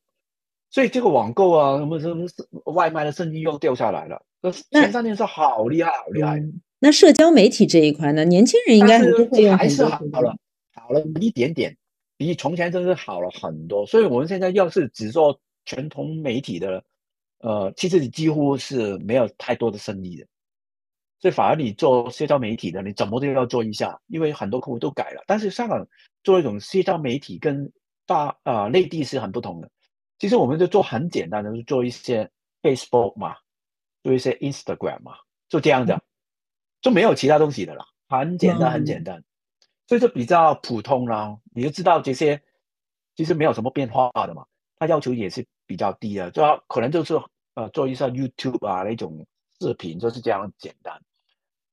[0.69, 2.27] 所以这个网购啊，什么什么
[2.67, 4.21] 外卖的生意又掉下来了。
[4.71, 6.39] 前三年是好厉害，好厉害。
[6.81, 8.27] 那社交媒体这一块呢？
[8.27, 10.37] 年轻人应该还是会用还是好了，
[10.75, 11.75] 好了一点点，
[12.19, 13.87] 比从前真是好了很多。
[13.87, 16.85] 所以我们现在要是只做传统媒体的，
[17.39, 20.27] 呃，其实你几乎是没有太多的生意的。
[21.21, 25.23] 所以反而你做社交媒体的，你怎么都要做一下，因为很多客户都改了。
[25.27, 25.87] 但是香港
[26.23, 27.73] 做一种社交媒体跟
[28.07, 29.71] 大啊内地是很不同的。
[30.19, 32.29] 其实我们就做很简单的，就做一些
[32.63, 33.37] Facebook 嘛，
[34.03, 35.13] 做一些 Instagram 嘛，
[35.49, 36.01] 就这样的，
[36.81, 39.23] 就没有其他东西的了，很简单，很简单，
[39.89, 41.37] 所以就比较普通啦。
[41.53, 42.41] 你就知道这些
[43.17, 47.21] 其实没有什么变化的嘛，他要求也是比较低的，就要可能就是
[47.55, 49.27] 呃做一下 YouTube 啊那种
[49.61, 51.03] 视频，就是这样简单，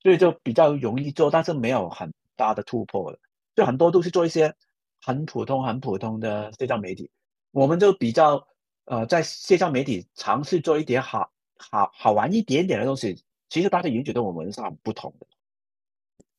[0.02, 3.20] 所以就比较容易做，但是没有很大的突破的，
[3.56, 4.56] 就很多都是做一些
[5.02, 7.12] 很普通、很普通的社交媒体，
[7.52, 8.48] 我们就比较。
[8.88, 15.26] 呃，在社交媒体尝试做一点好好好玩一点点的东西，其实大家已经觉得我们是很不同的。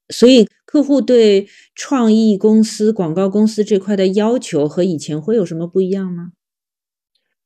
[0.09, 6.33] 所以，客户对创意公司、广告公司这块的要求和以前会有什么不一样吗？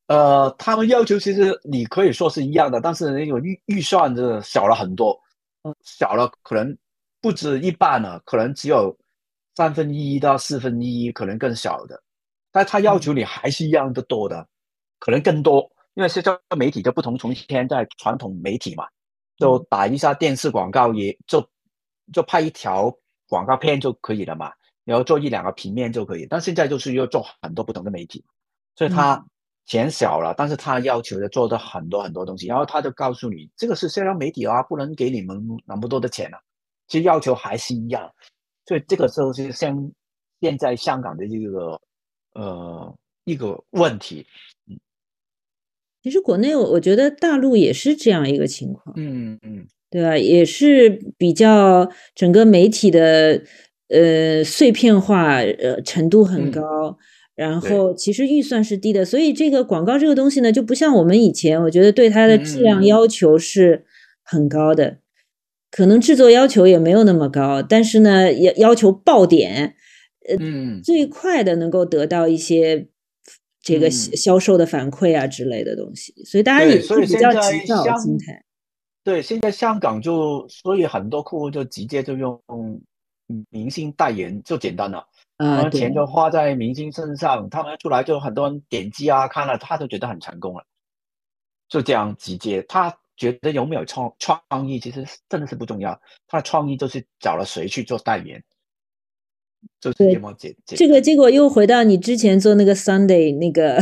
[0.07, 5.19] 呃，他们要求其实你可以说是一样的，但是那个预预算是小了很多，
[5.83, 6.77] 小了可能
[7.21, 8.97] 不止一半了，可能只有
[9.55, 12.01] 三分一到四分一，可能更小的。
[12.51, 14.47] 但他要求你还是一样的多的。
[14.99, 17.17] 可能更多，因为社交媒体就不同。
[17.17, 18.85] 从前在传统媒体嘛，
[19.37, 21.43] 就打一下电视广告，也就
[22.11, 22.93] 就拍一条
[23.27, 24.51] 广告片就可以了嘛，
[24.85, 26.25] 然后做一两个平面就可以。
[26.29, 28.23] 但现在就是要做很多不同的媒体，
[28.75, 29.25] 所以他
[29.65, 36.39] 钱小了，但是他要求的做的很多很多东西，然后他就告诉你，这个是社交媒体啊，不能给你们那么多的钱啊。
[36.87, 38.11] 其实要求还是一样，
[38.65, 39.91] 所以这个时候是像
[40.41, 41.79] 现在香港的这个
[42.33, 42.93] 呃
[43.23, 44.25] 一个问题。
[46.03, 49.50] 其实国内，我我觉得大陆也是这样一个情况，嗯嗯，
[49.91, 50.17] 对吧？
[50.17, 53.41] 也是比较整个媒体的
[53.89, 56.97] 呃碎片化呃程度很高，
[57.35, 63.83] 然后其实预算是低的，所以这个广告这个东西呢，就不像我们以前，我觉得对它的质量要求是
[64.23, 64.97] 很高的，
[65.69, 69.75] 可能制作要求也没有那么高，但是呢，要要求爆点，
[70.27, 70.37] 呃，
[70.81, 72.87] 最快的能够得到一些。
[73.63, 78.43] 这个销售的反馈啊之类的东西，所以大家也是比较急躁心态。
[79.03, 82.39] 对，现在香港就所以很多客户就直接就用
[83.49, 90.63] 明星代言就简单了，嗯，钱就花在明星身上，他们出来就很多人点击啊，看了他都觉得很成功了，
[91.67, 92.61] 就这样直接。
[92.63, 98.43] 他觉得有没有创创意其实真的是不重要，他的创意就是找了谁去做代言。
[99.79, 103.79] 就是这这个结果又回到你之前做那个 Sunday 那个，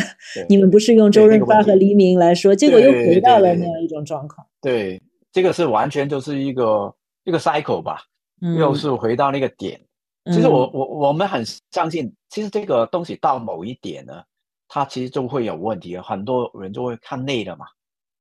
[0.50, 4.46] 你们不是用周润发和黎明来说，结果又回到了那样一种状况。
[4.62, 5.02] 对，
[5.32, 8.04] 这个是完全就是一个一个 cycle 吧，
[8.40, 9.80] 又是回到那个点。
[10.26, 14.24] 其实我我我们很相信，其实这个东西到某一点呢，
[14.68, 17.66] 它其实就会有问题，很多人就会看累了嘛。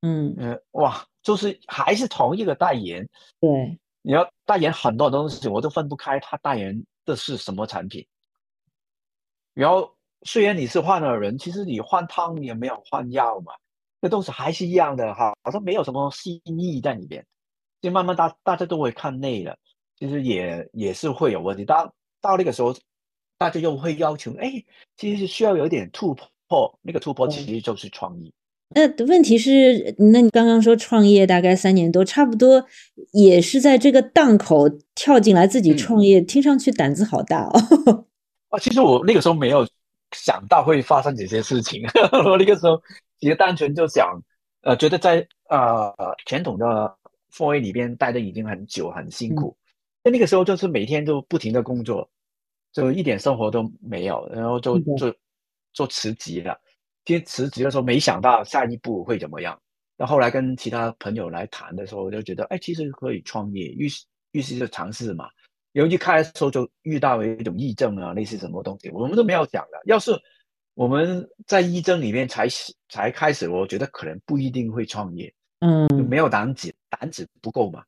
[0.02, 3.08] 嗯嗯，哇，就是还是同一个代言，
[3.40, 6.84] 对，你要代言很多东西，我都分不开他代言。
[7.08, 8.06] 的是什么产品？
[9.54, 9.96] 然后
[10.26, 13.54] 虽然你是换了人，其实你换汤也没有换药嘛，
[14.00, 17.24] 这都是还是一样的哈，好像没有什么新意在里边。
[17.80, 19.56] 就慢慢大大家都会看累了，
[19.98, 21.64] 其实也也是会有问题。
[21.64, 22.74] 到到那个时候，
[23.38, 24.52] 大家又会要求，哎，
[24.96, 26.12] 其实是需要有一点突
[26.48, 28.32] 破，那个突破其实就是创意。
[28.74, 32.66] 那问题是，那你刚刚说创业大概三年多，差不多
[33.12, 38.04] 也是在这个档口跳进来自己创业，听上去胆子好大哦。
[38.50, 39.66] 啊，其实我那个时候没有
[40.16, 41.82] 想到会发生这些事情，
[42.26, 42.82] 我那个时候
[43.18, 44.20] 其实单纯就想，
[44.62, 45.92] 呃，觉得在呃
[46.26, 46.96] 传统的
[47.32, 49.56] 氛围里边待的已经很久，很辛苦。
[50.02, 52.08] 在那个时候就是每天都不停的工作，
[52.72, 55.14] 就一点生活都没有，然后就就
[55.72, 56.58] 就辞职了。
[57.04, 59.60] 其实辞职的时候，没想到下一步会怎么样。
[59.96, 65.28] 那后来跟其他朋友来谈的时候，我就觉得，哎，其实可以创业，于是于是就尝试嘛。
[65.72, 69.80] 然后一开始时候就遇到了一种疫症啊，类似什么东西，我们都没有讲的。
[69.86, 70.12] 要是
[70.78, 72.46] 我们在疫症里面才
[72.88, 77.82] 才开始，我觉得可能不一定会创业，嗯，没有胆子，胆子不够嘛。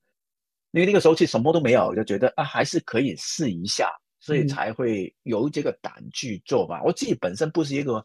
[0.73, 3.89] 因为那个时候其实什么都没有，就觉得啊，还是可以试一下，
[4.19, 6.83] 所以才会有这个胆去做吧。
[6.85, 8.03] 我自己本身不是一个。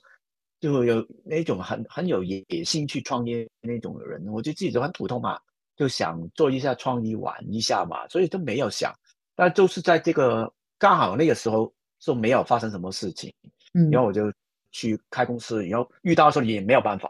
[0.62, 5.38] 就有那种很很有野心去创业那种人，我觉得自己都很普通嘛，
[5.76, 8.92] 就想做一下创意玩一下嘛，所以都没有想。
[9.36, 13.32] 但就是在这个刚好那个时候，就没有发生什么事情，
[13.74, 14.32] 嗯，然后我就
[14.76, 17.10] 去开公司，然后遇到的时候也没有办法，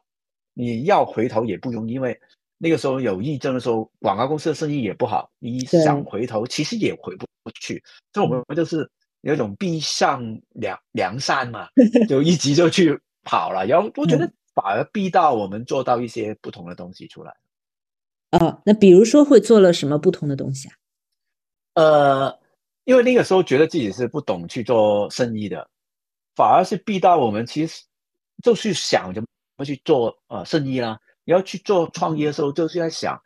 [0.54, 2.20] 你要回头也不容易，因为
[2.58, 7.26] 那个时候有疫症的时候，广告公司的生意也不好，你想回头其实也回不
[7.60, 8.88] 去，所以我们就是
[9.22, 11.68] 有一种逼上梁梁山嘛，
[12.08, 13.00] 就一直就去。
[13.28, 17.36] 跑了，然后我觉得反而逼到我们做到一些不同的东西出来。
[18.34, 20.76] 哦，那比如说会做了什么不同的东西啊？
[21.74, 22.40] 呃，
[22.84, 25.68] 因为那个时候觉得自己是不懂去做生意的，
[26.36, 27.84] 反而是逼到我们其实
[28.44, 29.24] 就去想怎
[29.58, 31.00] 么去做呃生意啦。
[31.26, 33.20] 要去做创业的时候，就是在想，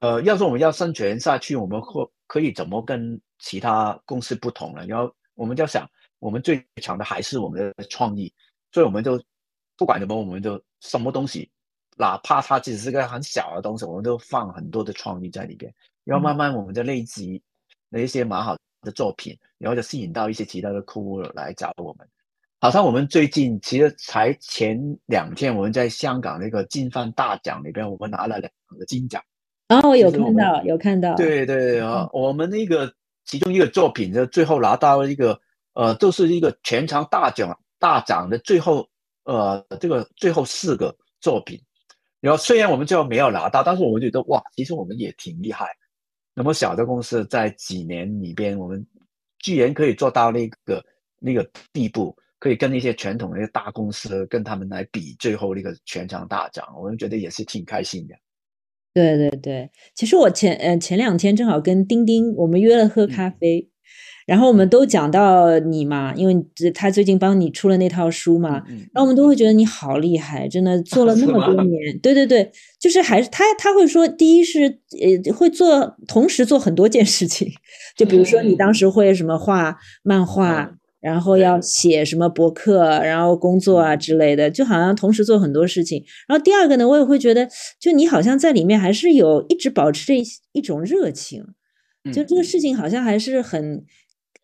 [0.00, 4.84] 呃，要是我们要生存下去，我们会可以怎么跟其他公司不同呢？
[4.88, 5.88] 然后我们就想，
[6.18, 8.32] 我们最强的还是我们的创意，
[8.72, 9.22] 所以我们就
[9.76, 11.48] 不管怎么，我们就什么东西，
[11.96, 17.40] 哪怕它只是个很小的东西，我们都放很多的创意在里边，然后慢慢我们就累积
[17.90, 22.08] 了一些蛮好的作品，然后就吸引到一些其他的客户来找我们。
[22.60, 29.22] 好像我们最近其实才前两天，我们在香港那个金帆大奖里边，我们拿了两个金奖。
[29.68, 31.14] 哦，有看到，有看到。
[31.14, 32.90] 对对啊，我们那个
[33.26, 35.38] 其中一个作品，就最后拿到一个
[35.74, 38.88] 呃，都是一个全场大奖大奖的最后
[39.24, 41.60] 呃，这个最后四个作品。
[42.20, 45.66] 然后虽然我们最后没有拿到，但是我们觉得哇，其实我们也挺厉害。
[46.34, 48.86] 那么小的公司在几年里边，我们
[49.38, 50.82] 居然可以做到那个
[51.20, 52.16] 那个地步。
[52.44, 58.14] 可以跟那些传统的大公司跟他们来比，最后那个全场大涨，我们觉得也是挺开心的。
[58.92, 63.70] 对对对，其实我前呃前两天正好跟丁丁我们约了喝咖啡，
[64.26, 71.98] 然后我们都讲到你嘛，因为他最近帮你出了那套书嘛，然后我们都会觉得你好厉害，真的做 了那么多年。
[72.02, 74.60] 对对对，就是还是他他会说，第一是
[75.00, 77.50] 呃会做同时做很多件事情，
[77.96, 80.76] 就比如说你当时会什么画漫画。
[81.04, 86.02] 然后要写什么博客，然后工作啊之类的，就好像同时做很多事情。
[86.26, 87.46] 然后第二个呢，我也会觉得，
[87.78, 90.14] 就你好像在里面还是有一直保持着
[90.52, 91.44] 一种热情，
[92.10, 93.84] 就这个事情好像还是很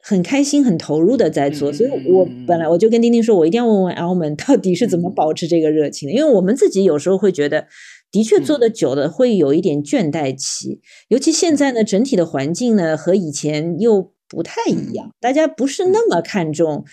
[0.03, 1.73] 很开心、很投入的在做。
[1.73, 7.69] 所以我本来我就跟丁丁说，我一定要问问 L 们到底是怎么保持这个热情的，因为我们自己有时候会觉得，
[8.13, 14.13] 的确做的久了会有一点倦怠期，尤其现在呢，整体的环境呢和以前又。
[14.31, 16.85] 不太一样，大家不是那么看重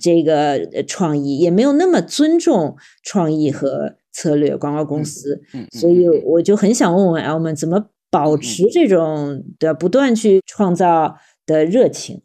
[0.00, 0.58] 这个
[0.88, 5.42] 创意，也没有那么尊重创意和策略广告公司，
[5.72, 12.22] 所以我就很想问问 L 们，怎么保持这种的不断去创造的热情？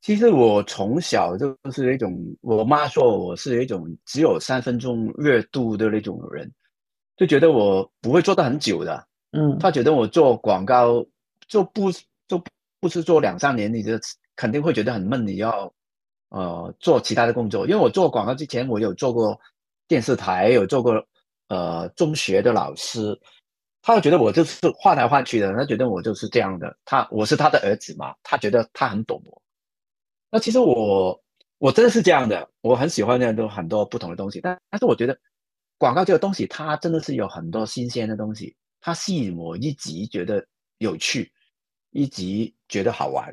[0.00, 6.48] 其实我从小就是一种，我妈说我是一种只有三分钟热度的那种人，
[7.16, 9.04] 就觉得我不会做的很久的。
[9.32, 11.04] 嗯，她觉得我做广告
[11.48, 11.98] 就不就。
[12.84, 13.92] 不是做两三年，你就
[14.36, 15.26] 肯定会觉得很闷。
[15.26, 15.72] 你要
[16.28, 19.40] 呃做其他的工作，因为我做广告之前，我有做过
[19.88, 21.02] 电视台，有做过
[21.48, 23.18] 呃中学的老师。
[23.80, 26.76] 他觉得我就是换来换去的，他觉得我就是这样的。
[26.84, 29.42] 他我是他的儿子嘛，他觉得他很懂我。
[30.30, 31.18] 那其实我
[31.56, 34.42] 我真的是这样的，我很喜欢那样都很多不同的东西。
[34.42, 35.18] 但但是我觉得
[35.78, 41.32] 广告这个东西，它真的是有很多新鲜的东西，它吸引我一直觉得有趣。
[41.96, 43.32] 一直觉得好玩，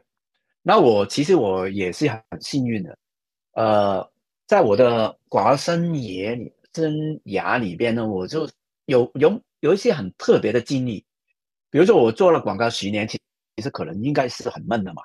[0.62, 2.96] 那我其实我也是很幸运的，
[3.54, 4.12] 呃，
[4.46, 6.94] 在我的广告生涯里生
[7.26, 8.48] 涯里边呢，我就
[8.86, 11.04] 有有有一些很特别的经历，
[11.72, 13.20] 比如说我做了广告十年，其
[13.56, 15.02] 其实可能应该是很闷的嘛，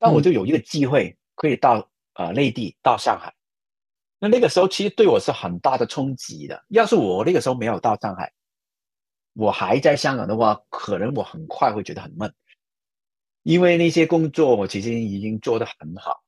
[0.00, 3.32] 但我就有一个机会可以到呃内地到上海，
[4.18, 6.64] 那那个时候其实对我是很大的冲击的。
[6.70, 8.32] 要是我那个时候没有到上海，
[9.34, 12.34] 我还在香港的话，可能我很快会觉得很闷。
[13.46, 16.20] 因为那些工作我其实已经做得很好，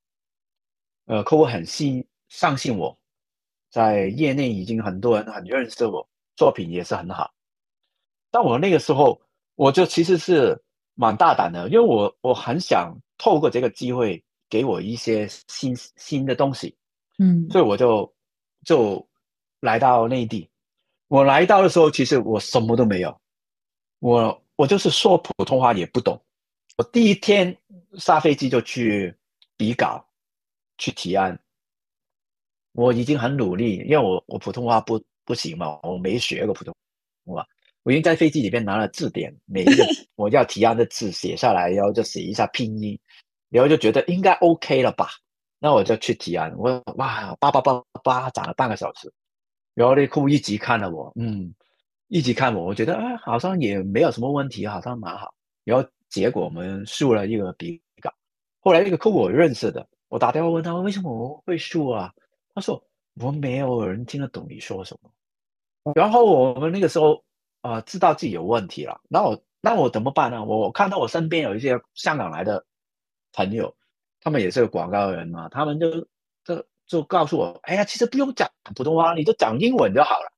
[1.06, 2.96] 呃，客户很信相信我，
[3.70, 7.34] 在业内已经很多人很认识我，作品也是很好。
[8.30, 9.20] 但我那个时候
[9.56, 10.62] 我就其实是
[10.94, 16.76] 蛮大胆的，因为我我很想透过这个机会给我一些新新的东西，
[17.18, 18.14] 嗯，所以我就
[18.64, 19.04] 就
[19.58, 20.48] 来到内地。
[21.08, 23.20] 我来到的时候，其实我什么都没有，
[23.98, 26.22] 我我就是说普通话也不懂。
[26.78, 27.58] 我第一天
[27.94, 29.12] 下飞机就去
[29.56, 30.06] 比稿，
[30.78, 31.36] 去提案。
[32.70, 36.72] 我已经很努力，因为我我普通话不不行嘛，我没学过普通
[37.26, 37.44] 话。
[37.82, 42.96] 我已经在飞机里面拿了字典，每一个 我要提案的字写下来，然后就写一下拼音，
[43.48, 45.08] 然后就觉得应该 OK 了吧？
[45.58, 46.54] 那我就去提案。
[46.56, 49.12] 我哇，叭叭叭叭讲了半个小时，
[49.74, 51.52] 然后那客户一直看了我，嗯，
[52.06, 55.34] 一直看我，我觉得啊，好像也没有什么问题，好像蛮好。
[55.64, 55.88] 然后。
[56.08, 58.12] 结果我们输了一个比稿，
[58.60, 62.12] 后来那个客户我认识的，我打电话问他为什么我会输啊？
[62.54, 62.82] 他说
[63.20, 65.10] 我没有人听得懂你说什么。
[65.94, 67.22] 然后我们那个时候
[67.60, 70.44] 啊，知道自己有问题了，那我那我怎么办呢？
[70.44, 72.64] 我看到我身边有一些香港来的
[73.32, 73.74] 朋友，
[74.20, 75.90] 他们也是个广告人嘛，他们就
[76.44, 80.32] 就就告诉我，哎呀，其实不用讲普通话，你就讲英文就好了。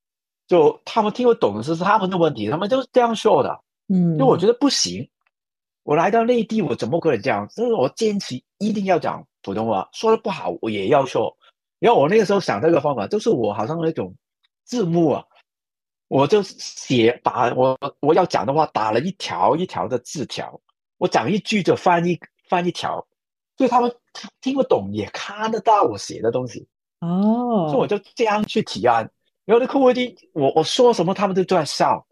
[0.46, 3.60] 就他们听不懂的是他们的问题，他们就是这样说的。
[3.88, 5.08] 嗯，就我觉得不行。
[5.82, 7.48] 我来到内地，我怎么可能这样？
[7.48, 11.36] 就是我坚持一定要讲普通话，说的不好我也要说。
[11.78, 14.14] 然后我那个时候想这个方法，就是我好像那种
[14.64, 15.24] 字幕啊，
[16.08, 20.60] 我就写把我我要讲的话打了一条一条的字条，
[20.98, 23.06] 我讲一句就翻一翻一条，
[23.56, 23.90] 所以他们
[24.42, 26.68] 听不懂也看得到我写的东西。
[27.00, 29.10] 哦，所以我就这样去提案，
[29.46, 32.06] 然后那客户一我我说什么他们都在笑，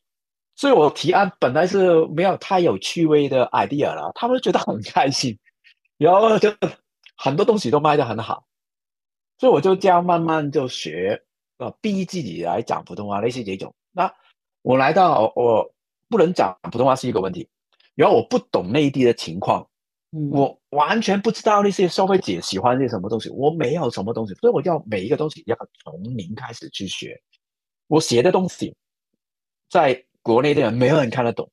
[0.58, 5.38] 所以我提案本来是没有太有趣味的 idea 了，他们觉得很开心，
[5.96, 6.52] 然后就
[7.16, 8.44] 很多东西都卖得很好，
[9.38, 11.22] 所以我就这样慢慢就学，
[11.58, 13.72] 呃，逼自己来讲普通话类似这种。
[13.92, 14.12] 那
[14.62, 15.72] 我来到我
[16.08, 17.48] 不能讲普通话是一个问题，
[17.94, 19.64] 然后我不懂内地的情况。
[20.32, 27.20] 我完全不知道那些消费者喜欢些什么东西，我没有什么东西，所以我要每一个东西要从零开始去学。
[27.86, 28.74] 我写的东西，
[29.70, 31.50] 在国内的人没有人看得懂，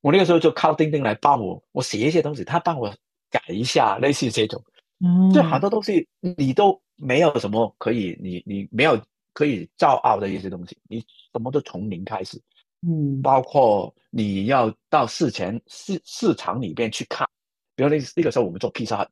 [0.00, 2.94] 我那个时候就靠钉钉来帮我，我写一些东西，他帮我
[3.28, 4.62] 改一下，类似这种。
[5.00, 8.96] 嗯，就很多东西你都没有什么可以，你你没有
[9.32, 11.00] 可以骄傲的一些东西，你
[11.32, 12.40] 什么都从零开始。
[12.86, 17.28] 嗯，包括你要到市前市市场里边去看。
[17.74, 19.04] 比如那那个时候我们做披萨，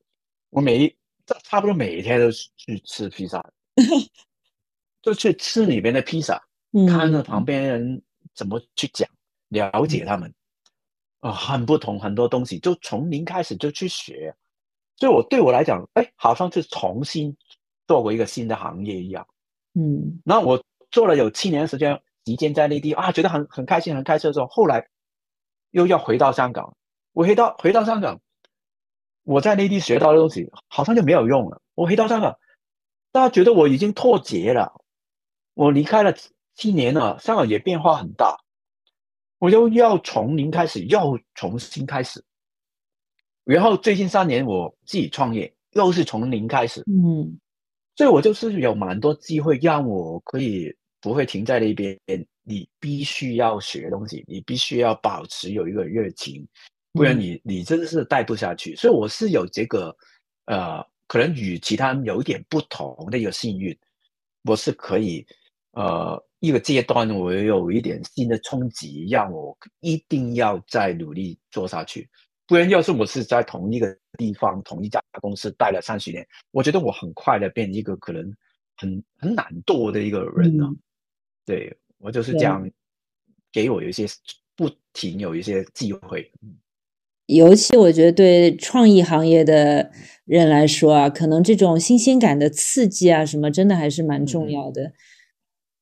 [0.50, 0.96] 我每一
[1.42, 3.44] 差不多每一天都去吃披萨，
[5.02, 6.40] 就去吃里边的披萨，
[6.88, 8.02] 看着旁边人
[8.34, 9.08] 怎么去讲，
[9.48, 10.34] 了解他们，
[11.20, 14.34] 啊，很不同很多东西，就从零开始就去学，
[14.96, 17.36] 所以我对我来讲，哎，好像是重新
[17.86, 19.26] 做过一个新的行业一样，
[19.74, 24.88] 嗯，那我做了有七年时间，时间在内地啊，觉得很很开心很开心的时候，后来
[25.70, 26.76] 又要回到香港，
[27.12, 28.20] 我回到回到香港。
[29.26, 31.62] 我在内地学到的东西好像就没有用了。
[31.74, 32.38] 我回到香港，
[33.10, 34.82] 大家觉得我已经脱节了。
[35.54, 36.14] 我离开了
[36.54, 38.36] 七年了，香港也变化很大，
[39.38, 42.24] 我又要从零开始，又重新开始。
[43.44, 46.82] 然后最近三年我自己创业，又是从零开始。
[46.86, 47.38] 嗯，
[47.96, 51.98] 所以我就是有蛮多机会让我可以不会停在那边。
[52.46, 56.46] 你必须要学东西，你必须要保持有一个热情。
[56.92, 59.96] 不然你你真的是待不下去，所以我是有这个，
[60.44, 63.76] 呃，可能与其他人有一点不同的一个幸运，
[64.42, 65.26] 我是可以，
[65.72, 72.06] 呃，一个阶段我有一点新的冲击，让我一定要再努力做下去。
[72.46, 78.22] 不然要是我是在同一个地方同一家公司待了三十年，我觉得我很快的变一个可能
[78.76, 80.68] 很很懒惰的一个人呢。
[81.46, 82.70] 对我就是这样，
[83.50, 84.04] 给我有一些
[84.54, 86.30] 不停有一些机会。
[87.24, 89.90] 尤其我觉得对创意行业的
[90.26, 94.92] 人来说啊，可能这种新鲜感的刺激啊，什么真的还是蛮重要的。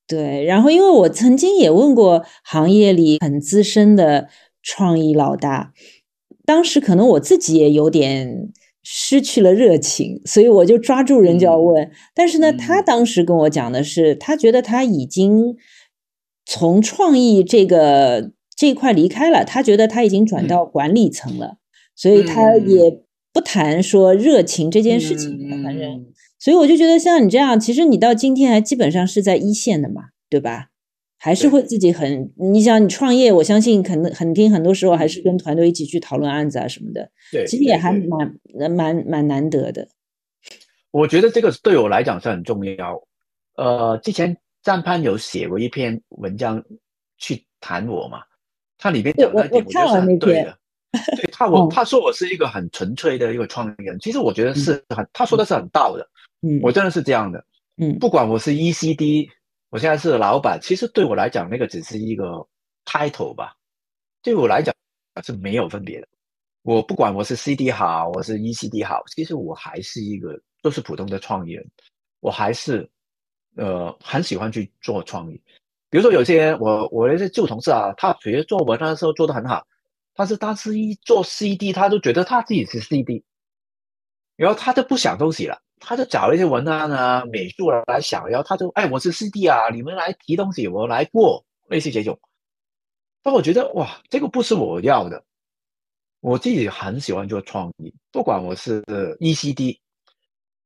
[0.07, 4.29] 对，然后因为我曾经也问过行业里很资深的
[4.63, 5.73] 创意老大，
[6.45, 11.91] 当时可能我自己也有点失去了热情，所以我就抓住人就要问。
[12.15, 15.57] 但是呢，他当时跟我讲的是，他觉得他已经
[16.45, 18.33] 从创意这个。
[18.55, 21.57] 这一块离开了，他觉得他已经转到管理层了，
[21.97, 25.57] 所以他也不谈说热情这件事情了。
[25.65, 26.07] 反正，
[26.43, 30.71] 所以我就觉得像你这样，其实你到今天还基本上是在一线的嘛，对吧？
[31.17, 37.09] 还是会自己很，你想你创业，我相信可能很听，很多时候还是跟团队一起去讨论案子啊什么的。
[37.31, 38.35] 对，其实也还蛮
[38.73, 39.87] 蛮蛮难得的。
[40.91, 43.01] 我觉得这个对我来讲是很重要。
[43.55, 46.61] 呃，之前张潘有写过一篇文章
[47.19, 48.19] 去谈我嘛。
[48.79, 50.59] 他里面讲的点，我觉得是很对的。
[51.17, 56.05] 对他， 我他说我是一个很纯粹的一个创业人，其实我觉得是很，他说的是很道的。
[56.43, 57.45] 嗯，我真的是这样的。
[57.77, 59.29] 嗯，不管我是 ECD，
[59.71, 62.47] 我现在是老板，其实对我来讲，那个只是一个
[62.85, 63.55] title 吧。
[64.23, 64.75] 对我来讲
[65.25, 66.09] 是没有分别的。
[66.63, 71.71] 我不管我是 CD 好，我是 ECD 好，其实我还是一个都是普通的创业人。
[72.21, 72.89] 我还是
[73.57, 75.43] 呃很喜欢去做创意。
[75.91, 79.67] 比如说，有些我我那些旧同事啊，他学做文的时候做得很好，
[80.15, 83.25] 但是当时一做 CD，他就觉得他自己是 CD，
[84.37, 92.19] 然后他就不想东西了，他就找一些文案啊、美术啊来想，然后他就哎，我是 CD 啊，你们来提东西，我来过，类似这种。
[93.23, 95.25] 但我觉得哇，这个不是我要的，
[96.21, 98.83] 我自己很喜欢做创意，不管我是
[99.21, 99.79] ECD，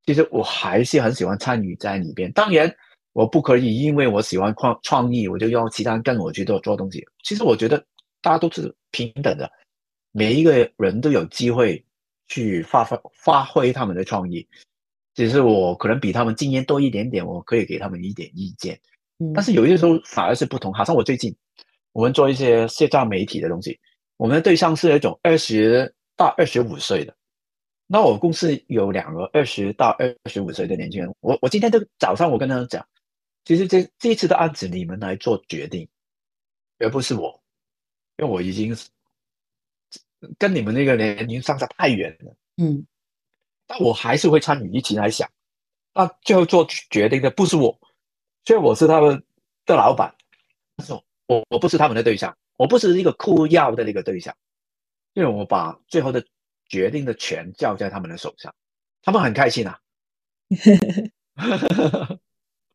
[0.05, 2.73] 其实我还是很喜欢参与在里边，当然。
[3.13, 7.03] 我不可以因为我喜欢创创意，我就要其他人跟我去做做东西。
[7.23, 7.83] 其实我觉得
[8.21, 9.51] 大家都是平等的，
[10.11, 11.83] 每一个人都有机会
[12.27, 14.47] 去发发发挥他们的创意。
[15.17, 18.79] 只是我可能比他们经验多一点点，我可以给他们一点意见。
[19.33, 20.71] 但是有些时候反而是不同。
[20.71, 21.35] 好像我最近
[21.91, 23.79] 我们做一些社交媒体的东西，
[24.17, 27.15] 我们的对象是那种二十到二十五岁的。
[27.87, 31.11] 那我公司有两个二十到二十五岁的年轻人。
[31.19, 32.87] 我我今天都早上我跟他们讲。
[33.43, 35.89] 其实这这一次的案子，你们来做决定。
[36.77, 37.41] 而不是我，
[38.17, 38.77] 因为我已经
[40.37, 42.35] 跟你们那个年龄相差太远了。
[42.57, 42.85] 嗯，
[43.67, 45.29] 但我还是会参与一起来想，
[45.93, 47.77] 那最后做决定的不是我，
[48.45, 49.21] 虽然我是他们
[49.65, 50.15] 的老板，
[50.77, 50.93] 但是
[51.27, 54.33] 我我不是他们的对象，我不是一个哭要的那个对象，
[55.13, 56.25] 因为我把最后的
[56.69, 58.55] 决定的权交在他们的手上，
[59.01, 59.79] 他们很开心啊。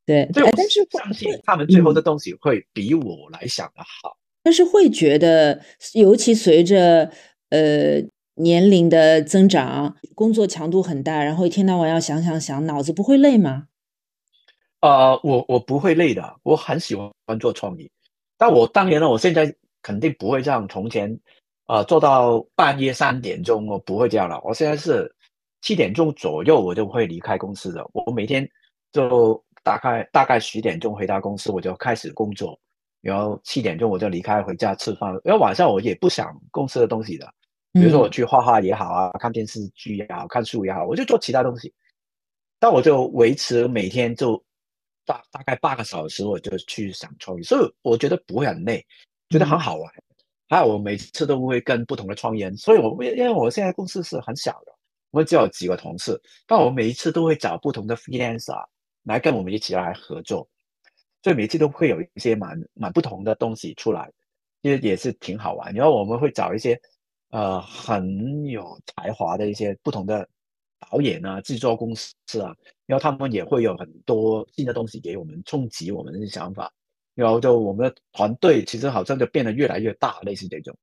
[0.05, 4.19] 对，但是相信他们最后的东西会比我来想的好。
[4.43, 5.65] 但是会觉得，
[5.95, 7.11] 尤其随着
[7.51, 8.03] 呃
[8.35, 13.69] 年龄的增长，工作强度很大，然后一天到晚要想想想，脑子不会累吗？
[14.81, 17.91] 呃，我我不会累的，我很喜欢做创意。
[18.37, 21.19] 但我当然了，我现在肯定不会像从前，
[21.69, 24.41] 呃，做到半夜三点钟，我不会这样了。
[24.43, 25.15] 我现在是
[25.61, 27.89] 七点钟左右，我就会离开公司的。
[27.93, 28.49] 我每天
[28.93, 29.43] 就。
[29.65, 32.59] 大概大概十点钟回到公司，我就开始工作，
[33.01, 35.15] 然后七点钟我就离开回家吃饭。
[35.25, 37.33] 因为晚上我也不想公司的东西的，
[37.73, 41.73] 比如说我去画画也好啊，看电视剧也好看书也好，我就做其他东西。
[42.59, 44.43] 但我就维持每天就
[45.05, 48.85] 大大概八个小时，我就去想创意，所以我觉得不会很累，
[49.31, 49.93] 觉得很好玩。
[50.49, 54.73] 还有我每次都会跟不同的创意人，所以我因为我现在公司是很小的，
[55.11, 58.65] 我们只有几个同事，但我每一次都会找不同的 freelancer。
[59.05, 60.49] 来跟我们一起来合作，
[61.25, 64.09] 所以每次都会有一些蛮蛮不同的东西出来，
[64.63, 65.75] 其实也是挺好玩。
[65.75, 66.81] 然后我们会找一些
[67.33, 70.29] 呃很有才华的一些不同的
[70.91, 72.55] 导演啊、制作公司啊，
[72.87, 76.73] 然后他们也会有很多新的东西给我们冲击我们的想法，
[77.15, 80.77] 然后就我们的团队其实好像就变得越来越大，类似这种。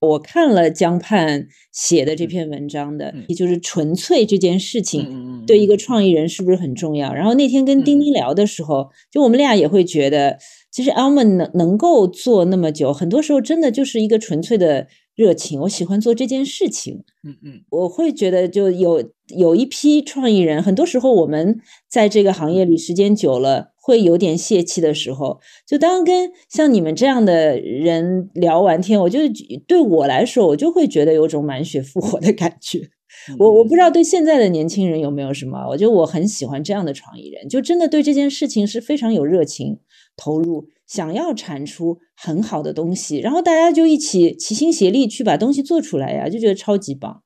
[0.00, 7.12] 我看了江畔写的这篇文章的，也就是纯粹这件事情对一个创意人是不是很重要？
[7.12, 10.38] 然后那天跟丁丁聊的时候，就我们俩也会觉得，
[10.70, 14.86] 其实 Almond 能能够做那么久，很多时候真的就是一个纯粹的
[15.18, 15.60] 热情。
[15.60, 17.04] 我喜欢做这件事情。
[17.26, 21.60] 嗯嗯，我会觉得就有有一批创意人，很多时候我们
[21.90, 23.72] 在这个行业里时间久了。
[23.88, 29.20] 会有点泄气的时候，就当跟像你们这样的人聊完天，我就
[29.66, 32.90] 对我来说，我就会觉得有种满血复活的感觉。
[33.38, 39.78] 我我不知道对现在的年轻人有没有什么，我觉得我很喜欢这样的创意人，就真的对这件事情是非常有热情
[40.18, 47.22] 投入，想要产出很好的东西，然后大家就一起齐心协力去把东西做出来呀，就觉得超级棒。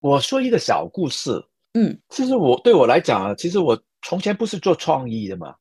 [0.00, 1.30] 我说一个小故事，
[1.74, 5.54] 嗯，其实我对我来讲啊，其实我从前不是做创意的嘛。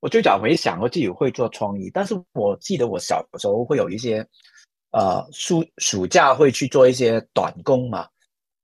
[0.00, 4.26] 我最早没想过自己会做创意，但是我记得我小时候会有一些，
[4.92, 8.08] 呃，暑暑假会去做一些短工嘛，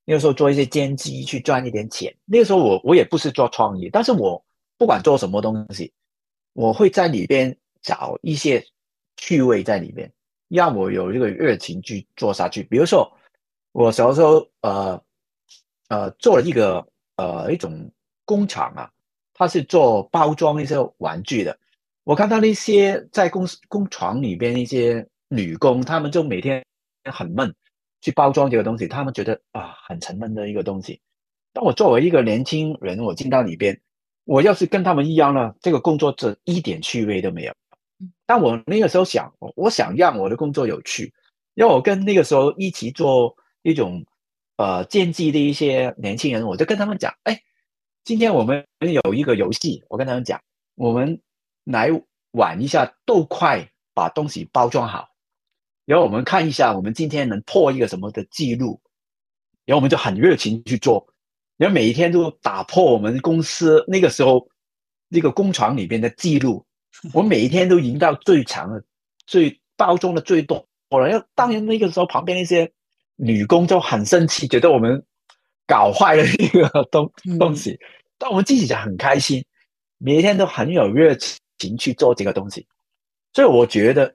[0.06, 2.10] 那个时候做一些兼职去赚一点钱。
[2.24, 4.42] 那个时候我我也不是做创意，但是我
[4.78, 5.92] 不管做什么东西，
[6.54, 7.54] 我会在里边
[7.86, 8.62] 找一些
[9.16, 10.12] 趣味在里面，
[10.48, 12.64] 让我有这个热情去做下去。
[12.64, 13.10] 比如说，
[13.70, 15.00] 我小时候呃
[15.88, 17.90] 呃做了一个呃一种
[18.24, 18.90] 工厂啊。
[19.38, 21.58] 它是做包装一些玩具的，
[22.04, 26.64] 我看到那些在公司工厂里边一些女工，她们就每天
[27.12, 27.54] 很闷，
[28.00, 30.98] 去包装这个东西，她们觉得啊很沉闷的一个东西。
[31.52, 33.78] 但我作为一个年轻人，我进到里边，
[34.24, 37.52] 我要是跟他们一样呢，这个工作这一点趣味都没有。
[38.26, 41.14] 但我那个时候想，我想让我的工作有趣，
[41.54, 44.04] 因为我跟那个时候一起做一种
[44.56, 47.40] 呃建机的一些年轻人，我就跟他们讲，哎。
[48.04, 50.40] 今天我们有一个游戏，我跟他们讲，
[50.76, 51.20] 我们
[51.64, 51.90] 来
[52.30, 55.08] 玩一下豆块，把东西包装好，
[55.84, 58.80] 然后我们看一下，我们今天能破一个什么的记录，
[59.64, 61.08] 然后我们就很热情去做，
[61.56, 64.48] 然后每一天都打破我们公司那个时候
[65.08, 66.64] 那个工厂里边的记录，
[67.14, 68.84] 我每一天都赢到最强的，
[69.26, 70.66] 最包装的最多。
[70.88, 72.72] 然后当然那个时候旁边那些
[73.16, 75.04] 女工就很生气，觉得我们。
[75.68, 77.76] 搞坏了一个东东西，
[78.18, 79.44] 但我们自己就很开心，
[79.98, 81.12] 每一天都很有热
[81.58, 82.64] 情去做这个东西。
[83.32, 84.14] 所以我觉得，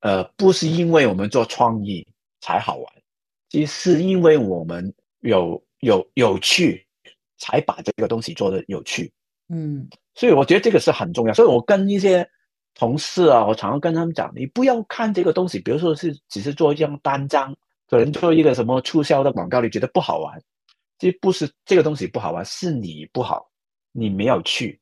[0.00, 2.06] 呃，不是因为我们做创意
[2.42, 2.92] 才好玩，
[3.48, 6.86] 其实是因为我们有有有趣，
[7.38, 9.10] 才把这个东西做的有趣。
[9.48, 9.88] 嗯，
[10.20, 11.32] 所以我觉得这个是很重要。
[11.32, 12.28] 所以我跟一些
[12.74, 17.56] 同事啊，我常常跟他们讲，你不要看这个东西，比如说是只是做一张单张，
[17.88, 20.38] 可能做一个什么促销的广告，你觉得不好玩。
[20.98, 23.50] 这不是这个东西不好玩，是你不好，
[23.92, 24.78] 你没有趣，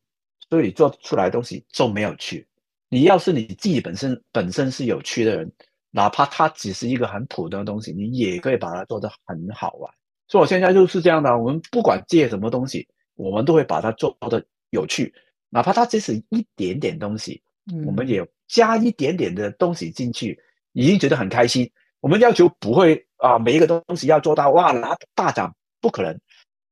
[0.50, 2.44] 所以做出来东西就没有趣。
[2.88, 5.52] 你要是你自己本身本身是有趣的人，
[5.92, 9.94] 哪怕它只是一个很普通的东西，你也可以把它做得很好玩。
[10.26, 15.14] 所以我现在就是这样的，我们不管借什么东西，我们都会把它做的有趣，
[15.50, 17.42] 哪怕它只是一点点东西，
[17.86, 20.38] 我们也加一点点的东西进去，
[20.72, 21.70] 已经觉得很开心。
[22.00, 26.18] 我们要求不会啊，每一个东西要做到哇拿大奖，不可能。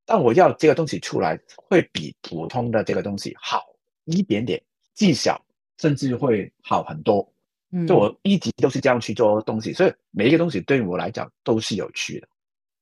[0.05, 3.61] 但我要这个东西出来，会比普通的这个东西好
[4.05, 4.63] 一点点，
[4.95, 5.41] 技巧
[5.79, 7.29] 甚至会好很多。
[7.73, 12.29] 嗯，就我一直都是这样去做东西，所以每一个东西对我来讲都是有趣的。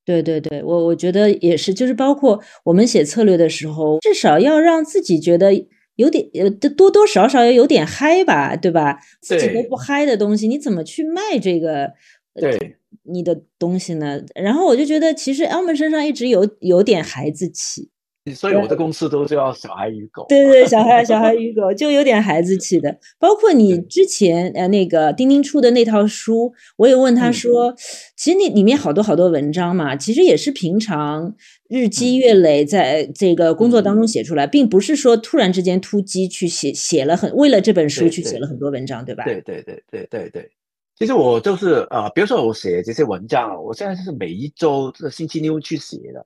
[0.04, 5.54] 对对对，我我觉得也是，就是包括我们写策略的时候，至少要让自己觉得
[5.96, 8.98] 有点呃多多少少也有点嗨吧，对吧？
[9.20, 11.92] 自己都不嗨的东西，你怎么去卖这个？
[12.34, 12.76] 对。
[13.06, 14.22] 你的东西呢？
[14.34, 17.90] 然后我就觉得，其实 Elman 身上一直有有点孩子气，
[18.32, 20.24] 所以我的公司都叫小孩与狗。
[20.28, 22.98] 对对，小孩小孩与狗就有点孩子气的。
[23.18, 27.74] 包括你之前呃那个钉钉出的那套书，我也问他说，
[28.16, 31.34] 其实那里面好多好多文章嘛，其实也是平常
[31.68, 39.24] 日积月累在这个工作当中写出来，并不是说突然之间突击去写写了很为了这本书去写了很多文章，对吧？
[39.24, 40.50] 对对对对对对。
[40.96, 46.24] 其实我就是呃，比如说我写这些文章，我现在是每一周的星期六去写的，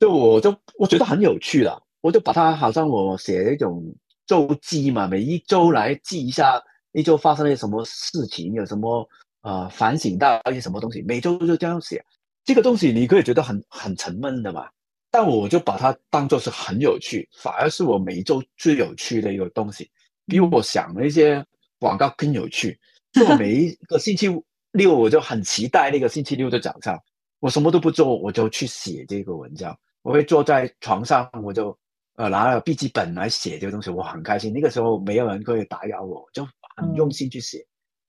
[0.00, 3.84] 就我就我觉得很有趣的，我就把它好像我写一种
[4.26, 6.60] 周记嘛，每一周来记一下
[6.92, 9.06] 一周发生了什么事情，有什么
[9.42, 12.02] 呃反省到一些什么东西，每周就这样写。
[12.42, 14.66] 这个东西你可以觉得很很沉闷的嘛，
[15.10, 19.90] 但我就把它当做是很有趣，反而是我每一周最有趣的一个东西，
[20.24, 21.44] 比我想的一些
[21.78, 22.80] 广告更有趣。
[23.12, 24.28] 做每一个星期
[24.72, 26.98] 六，我就很期待那个星期六的早上，
[27.40, 29.78] 我什么都不做，我就去写这个文章。
[30.02, 31.76] 我会坐在床上，我就
[32.16, 34.52] 呃拿了笔记本来写这个东西，我很开心。
[34.52, 36.44] 那个时候没有人可以打扰我，就
[36.76, 37.64] 很用心去写，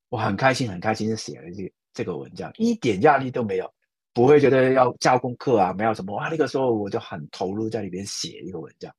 [0.09, 3.71] 我很开心，很开心的写了这这个文章，一点压力都没有，
[4.13, 6.29] 不会觉得要交功课啊，没有什么啊。
[6.29, 8.93] 那个时候我就很投入在里边写一个文章，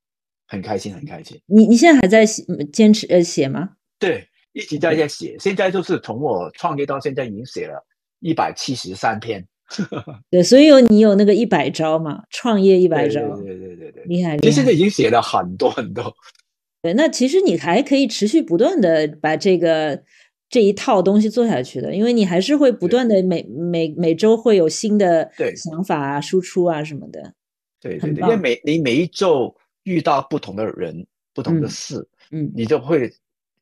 [0.47, 1.41] 很开心，很开心。
[1.45, 3.69] 你你现在还在写坚持呃写吗？
[3.99, 4.27] 对。
[4.55, 7.83] 一直在在写，现在就是从我创业到现在已经写了
[8.19, 9.43] 一百七十三篇。
[10.29, 14.37] 对，所以有你有那个一百招嘛，创业一百招，对对对对，厉害。
[14.37, 16.13] 其实现在已经写了很多很多。
[16.81, 20.03] 对，那其实你还可以持续不断的把这个
[20.49, 27.33] 这一套东西做下去的，因为你还是会不断的每每每周会有新的想法啊、输出啊什么的。
[27.79, 33.11] 对对对，因为每你每一周遇到不同的人、不同的事，嗯，你就会。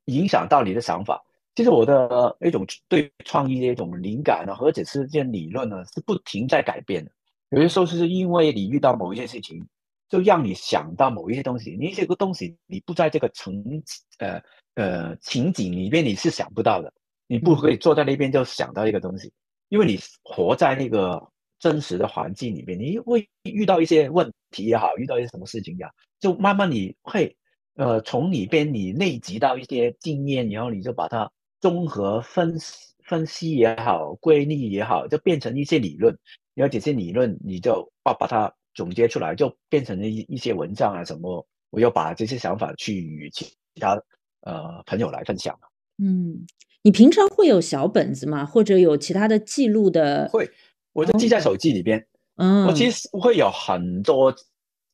[0.05, 1.22] 影响到你的想法，
[1.54, 7.12] 其实我的一种对创意的一种灵感呢，或者是这些理论呢，是不停在改变的。
[7.49, 9.62] 有些时候是因为你遇到某一些事情，
[10.08, 11.76] 就让你想到某一些东西。
[11.78, 13.84] 你这个东西你不在这个情
[14.20, 14.41] 呃
[14.76, 16.91] 呃情景里面，你是想不到的。
[17.28, 19.32] 你不可以坐在那边就想到一个东西，
[19.68, 21.22] 因为你活在那个
[21.60, 27.36] 真实的环境里面，你会遇到一些问题也好，遇到一些什么事情也好，就慢慢你会。
[27.76, 31.32] 呃，从里边你内集到一些经验，然后你就把它
[31.62, 36.18] 综合分析分析也好，归纳也好，就变成一些理论。
[36.53, 41.45] 然后这些理论你就把把它总结出来，就变成了一一些文章啊什么。
[41.70, 43.93] 我又把这些想法去与其他
[44.41, 45.57] 呃朋友来分享
[46.03, 46.45] 嗯，
[46.82, 48.45] 你平常会有小本子吗？
[48.45, 50.28] 或者有其他的记录的？
[50.30, 50.49] 会，
[50.91, 52.05] 我就记在手机里边。
[52.36, 54.36] 嗯，我其实会有很多。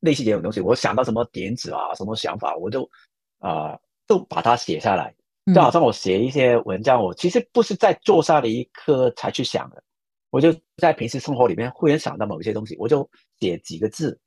[0.02, 2.88] 类似这种东西，我想到什么点子啊，什么想法，我就
[3.40, 5.12] 啊，都把它写下来。
[5.54, 9.84] 就好像我写一些文章，我其实不是在坐下的一刻才去想的，
[10.30, 14.20] 我就在平时生活里面忽然想到某一些东西，我就写几个字，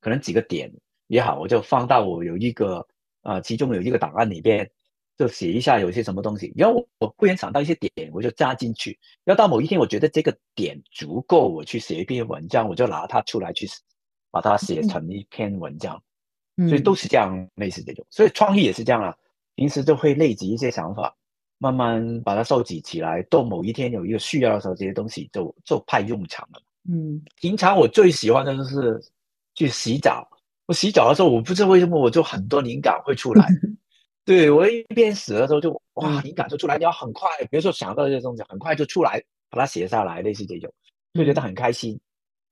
[0.00, 0.72] 可能几个点
[1.06, 2.86] 也好，我就放到我有一个
[3.22, 4.68] 啊，其中有一个档案里边，
[5.18, 6.52] 就写一下有些什么东西。
[6.56, 8.98] 然后我忽然想到一些点，我就加进去。
[9.24, 13.66] 要到某一天，我觉得这个点足够我去写一篇文章，我就拿它出来去。
[14.34, 16.02] 把它写成一篇文章，
[16.66, 19.14] 所以都是这样类似这种，所以创意也是这样啊。
[19.54, 21.14] 平时就会累积一些想法，
[21.58, 26.62] 慢慢把它收集起来，到某一天有一个需要的时候，这些东西就就派用场了。
[26.88, 29.00] 嗯，平常我最喜欢的就是
[29.54, 30.28] 去洗澡。
[30.66, 33.46] 我洗澡的时候，我不知道为什么我就很多灵感会出来。
[34.24, 40.72] 对我一边洗的时候就哇，灵感就出来，你要很快，比如说想到这些东西，很快就出来，把它写下来，类似这种，
[41.14, 41.98] 就觉得很开心。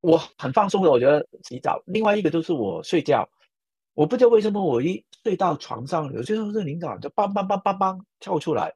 [0.00, 1.80] 我很放松的，我觉得洗澡。
[1.86, 3.28] 另外一个就是我睡觉，
[4.00, 8.74] 我不知道为什么我一睡到床上，有些时候是灵感就梆梆梆梆梆跳出来，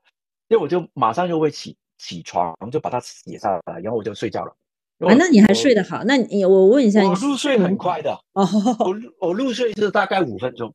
[0.48, 4.54] 因为我就马上就会起起床，就把它写下来，然后我就睡觉了。
[4.98, 6.04] 啊，那你还睡得好？
[6.04, 8.46] 那你我问一下，我入睡很快的哦。
[8.80, 10.74] 我我入睡是大概五分钟，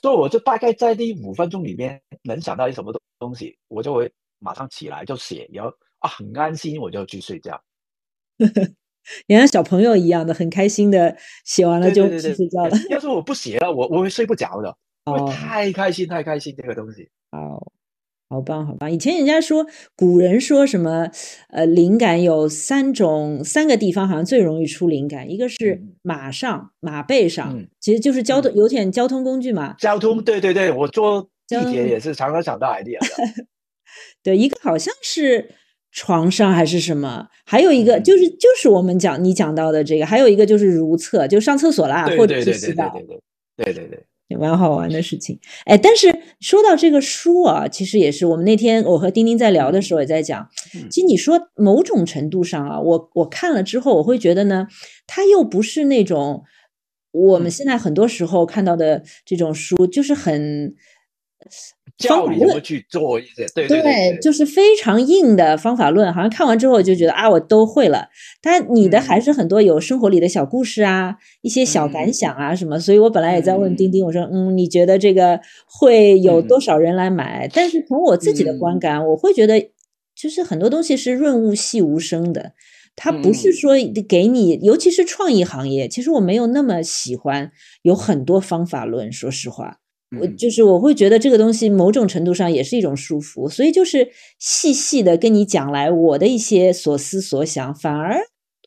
[0.00, 7.60] 所以我就大概在第五分钟里面能想到一什么东东西，我就会马上起来就写，然后啊很安心，我就去睡觉。
[9.26, 12.76] 你像小朋友一样的，很开心的写完了就去睡觉了。
[12.90, 14.74] 要是我不写了，我我会睡不着的，
[15.06, 17.08] 因为太开心，太开心这个东西。
[17.30, 17.72] 好，
[18.30, 18.90] 好棒，好棒！
[18.90, 21.10] 以前人家说，古人说什么，
[21.50, 29.74] 呃，灵感有三种，三个地方好像最容易出灵感，一个是马上，马背上，其实就是交通，有点交通工具嘛。
[29.78, 33.46] 交通，对对对，我坐地铁也是常常想到 idea 的。
[34.22, 35.54] 对，一个好像是
[35.90, 42.88] 床上还是什么，还有一个就是就是我们讲你讲到的这个，还有一个就是如厕，就上厕所啦，或者是洗澡。
[42.90, 43.16] 对对对
[43.56, 44.04] 对对对对。
[44.38, 50.46] 蛮好玩的事情，哎，但是说到这个书啊，其实也是我们那天我和丁丁在聊的时候也在讲，
[50.90, 54.68] 其实你说某种程度上啊，我我看了之后，我会觉得呢，
[55.06, 56.44] 它又不是那种
[57.10, 60.74] 我们现在很多时候看到的这种书，就是很。
[61.98, 68.08] 教你怎么去做一些，对对对，就是非常硬的方法论，好像看完之后就觉得啊，我都会了。
[68.40, 72.78] 但你的还是很多有生活里的小故事啊，一些小感想啊什么。
[72.78, 77.50] 所以我本来也在问丁丁，我说，嗯，你觉得这个会有多少人来买？
[77.52, 79.60] 但是从我自己的观感，我会觉得，
[80.14, 82.52] 就是很多东西是润物细无声的，
[82.94, 83.72] 它不是说
[84.08, 87.50] 给你，尤其是创意行业，其实我没有那么喜欢
[87.82, 89.78] 有很多方法论，说实话。
[90.18, 98.18] 我就是我会觉得这个东西某种程度上也是一种束缚，所以就是细细的跟你讲来我的一些所思所想，反而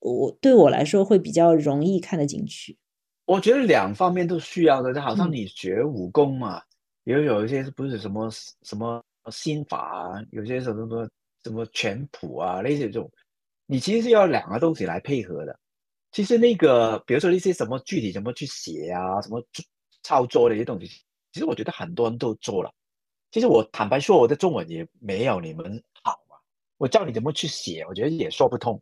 [0.01, 2.77] 我对我来说会比较容易看得进去。
[3.25, 6.61] 我觉得两方面都需要的，就好像你学武功嘛，
[7.05, 8.29] 也有一些不是什么
[8.61, 11.09] 什么心法啊，有些什么什么
[11.43, 13.09] 什么拳谱啊那些这种，
[13.65, 15.57] 你其实是要两个东西来配合的。
[16.11, 19.41] 其实那个比如说那些什么具体怎么去写啊，什么
[20.03, 20.87] 操作的一些东西。
[21.31, 22.71] 其实我觉得很多人都做了。
[23.31, 26.35] 其实我坦白说，我的中文也没有你们好嘛。
[26.77, 28.81] 我教你怎么去写，我觉得也说不通。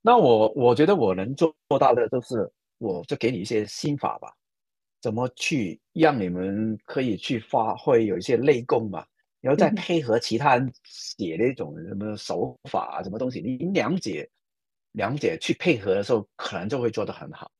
[0.00, 4.34] 那我我觉得我能做做到的，就是我就给你一些心法吧，
[5.02, 9.04] 怎么去让你们可以去发挥有一些内功嘛，
[9.40, 14.28] 然后再配合其他人写的一种什么手法啊，什么东西，你了解
[14.92, 17.50] 了解去配合的时候，可能就会做得很好。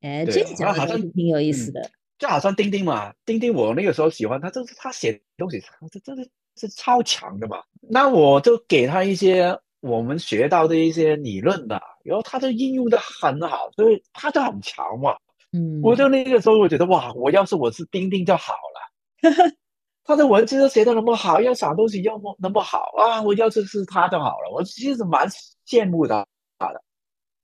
[0.00, 1.90] 哎，这个讲的好像挺有意思的。
[2.20, 5.60] 就好像钉钉嘛，钉钉我那个时候喜欢他，就是他写东西，
[5.90, 6.22] 这真的
[6.54, 7.62] 是超强的嘛。
[7.80, 15.16] 那我就给他一些我们学到的一些理论的，然后他就应用的很好，所以他就很强嘛。
[15.52, 19.30] 嗯，我就那个时候我觉得哇，我要是我是钉钉就好了。
[20.04, 24.50] 他的文字都写的那么好，要想东西要么那么好啊，我要是是他就好了。
[24.52, 25.26] 我其实蛮
[25.66, 26.82] 羡慕的他的，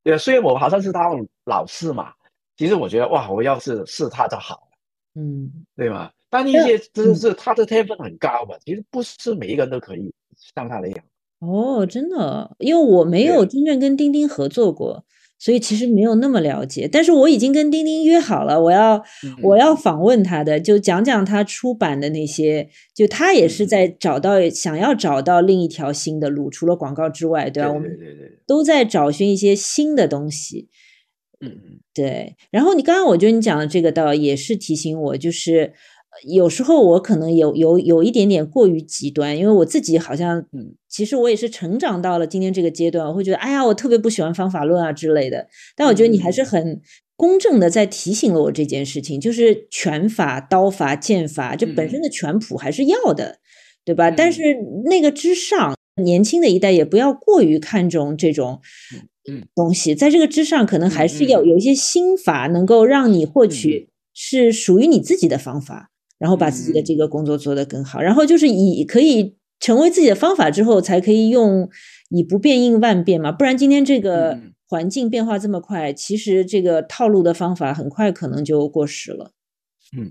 [0.05, 1.09] 对，虽然我好像是他
[1.47, 2.13] 老师嘛，
[2.59, 4.66] 其实我觉得哇，我要是是他就好。
[5.17, 6.13] 嗯，对吧？
[6.29, 10.13] 但一些真的是他的天分很高嘛，其实不是每一个人都可以
[10.55, 10.99] 像他那样。
[11.39, 15.05] 哦，真的，因为我没有真正跟钉钉合作过，
[15.39, 16.89] 所以其实没有那么了解。
[16.91, 19.03] 但是我已经跟钉钉约好了，我要
[19.43, 27.73] 我要访问他的，就讲讲他出版的那些，就他也是在找到想要找到另一条新的路，除了广告之外，对吧？
[27.73, 27.91] 我们
[28.47, 30.69] 都在找寻一些新的东西。
[31.41, 32.37] 嗯嗯，对。
[32.51, 35.73] 然后你刚刚我觉得你讲的这个倒也是提醒我，就是
[36.27, 45.47] 有时候我可能有有有一点点过于极端，因为我自己好像，嗯，其实我也是成长到了今天这个阶段，我会觉得，哎呀，我特别不喜欢方法论啊之类的。
[45.77, 46.81] 但我觉得你还是很
[47.17, 53.39] 公正的在提醒了我这件事情，就是拳法、刀法、剑法，这本身的拳谱还是要的，
[53.85, 54.11] 对吧？
[54.11, 54.43] 但是
[54.87, 58.61] 那个之上，年轻的一代也不要过于看重这种。
[59.55, 68.01] 东西在这个之上，可能还是要有一些心法，能够让你获取是属于你自己的方法，然后把自己的这个工作做得更好。
[68.01, 71.69] 然后就是以可以成为自己的方法之后，才可以用
[72.11, 73.33] 以不变应万变嘛。
[73.33, 79.33] 不然今天这个环境变化这么快，其实这个套路的方法很快可能就过时了。
[79.97, 80.11] 嗯，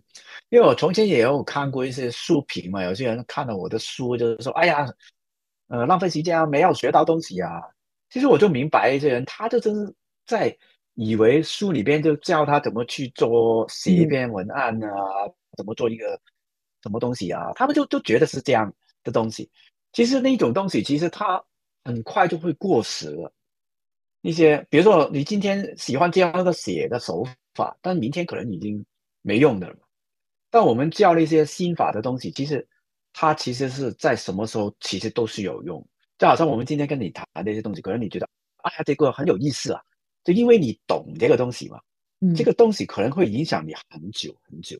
[0.49, 4.87] 因为我从前也有看过一些书评嘛，有些人看了我的书，就是说，哎呀，
[5.67, 7.61] 呃，浪费时间啊，没有学到东西啊。
[8.09, 9.93] 其实我就明白一些人，他就真是
[10.25, 10.55] 在
[10.93, 14.89] 以为书里边就教他怎么去做写一篇文案啊，
[15.57, 16.19] 怎么做一个
[16.83, 19.49] 什么东西啊，他们就就觉得是这样的东西。
[19.91, 21.43] 其实那种东西，其实它
[21.83, 23.33] 很快就会过时了。
[24.21, 28.85] 一些比如说你今天喜欢这样的写的手法，但明天可能已经
[29.21, 29.77] 没用的了。
[30.49, 32.65] 但我们教那些心法的东西，其实
[33.13, 35.85] 它其实是在什么时候其实都是有用。
[36.17, 38.27] 就好像我们今天跟你谈那些东西，可能你觉得，
[38.63, 39.81] 哎呀，这个很有意思啊，
[40.23, 41.79] 就因为你懂这个东西嘛，
[42.35, 44.77] 这个东西可能会影响你很久很久。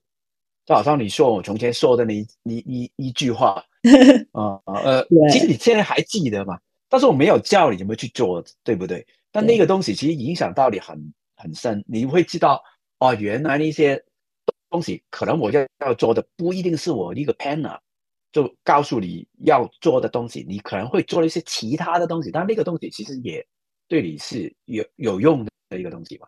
[0.66, 3.64] 就好像你说我从前说的那一一一句话，
[4.34, 6.58] 啊呃，其实你现在还记得嘛？
[6.90, 9.06] 但是我没有教你怎么去做，对不对？
[9.32, 12.64] 但那个东西其实影响到你很很深，你会知道
[13.00, 14.04] 哦，原来那些
[14.70, 17.78] 东西可能我要要做的不一定是我一个 planner。
[18.36, 23.42] 就告诉你要做的东西，你可能会做一些其他的东西，但那个东西其实也
[23.88, 26.28] 对你是有有用的一个东西嘛。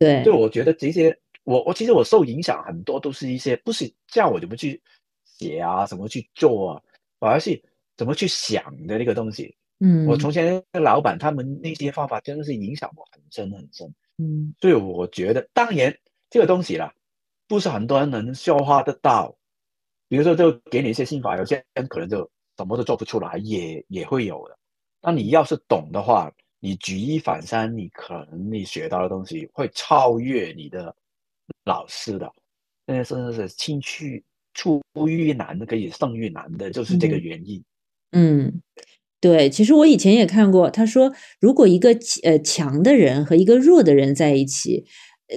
[0.00, 4.82] 对，就我觉得这些，我我其实我受影响很多都是一些不是叫我怎么去
[5.24, 6.82] 写啊，怎么去做啊，
[7.20, 7.62] 反而是
[7.96, 9.54] 怎么去想的那个东西。
[9.78, 13.86] 嗯，我从前的老板他们那些方法真的是影响我很深很深。
[14.16, 15.96] 嗯，所以我觉得，当然
[16.30, 16.92] 这个东西啦，
[17.46, 19.37] 不是很多人能消化得到。
[20.08, 24.58] 比如说，就给你一些心法，有些人可能就什么都做不出来，也也会有的。
[25.00, 30.94] 那你要是懂的话，你举一反三，你可能你学到的东西会超越你的
[31.64, 32.32] 老师的。
[32.86, 37.62] 那真的是青去出于难的，可以胜于难的，就是这个原因。
[38.12, 38.60] 嗯。
[39.20, 41.90] 对，其实我以前也看过，他说，如果一个
[42.22, 44.84] 呃强的人和一个弱的人在一起，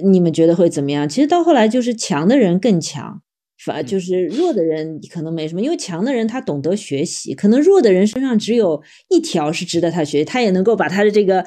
[0.04, 1.08] 你们觉得会怎么样？
[1.08, 3.20] 其实到后来就是强的人更强，
[3.64, 11.44] 反就是弱的人可能没什么，因为强的人他懂得学习，可能弱的人身上只有一条是值得他学习，他也能够把他的这个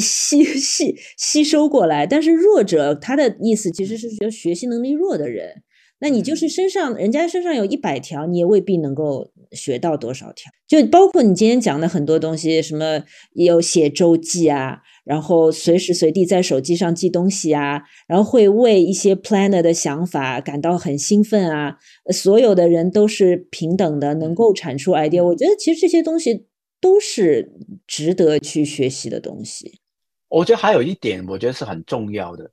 [0.00, 2.06] 吸吸吸收过来。
[2.06, 5.62] 但是弱者他的意思其实是说学习能力弱的人。
[6.00, 10.52] 那你就是身上人家身上有一百条，你也未必能够学到多少条。
[10.66, 13.02] 就包括你今天讲的很多东西，什么
[13.32, 21.76] 有写周记啊，然后随时随地在手机上记东西啊，然后会为一些 planner 的想法感到很兴奋啊。
[22.10, 25.22] 所有的人都是平等的，能够产出 idea。
[25.22, 26.46] 我觉得其实这些东西
[26.80, 27.52] 都是
[27.86, 29.80] 值得去学习的东西。
[30.28, 32.50] 我觉得还有一点，我觉得是很重要的。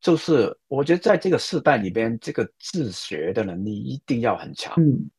[0.00, 4.74] 就是我觉得在这个时代里边，这个自学的能力一定要很强。
[4.76, 5.10] 嗯，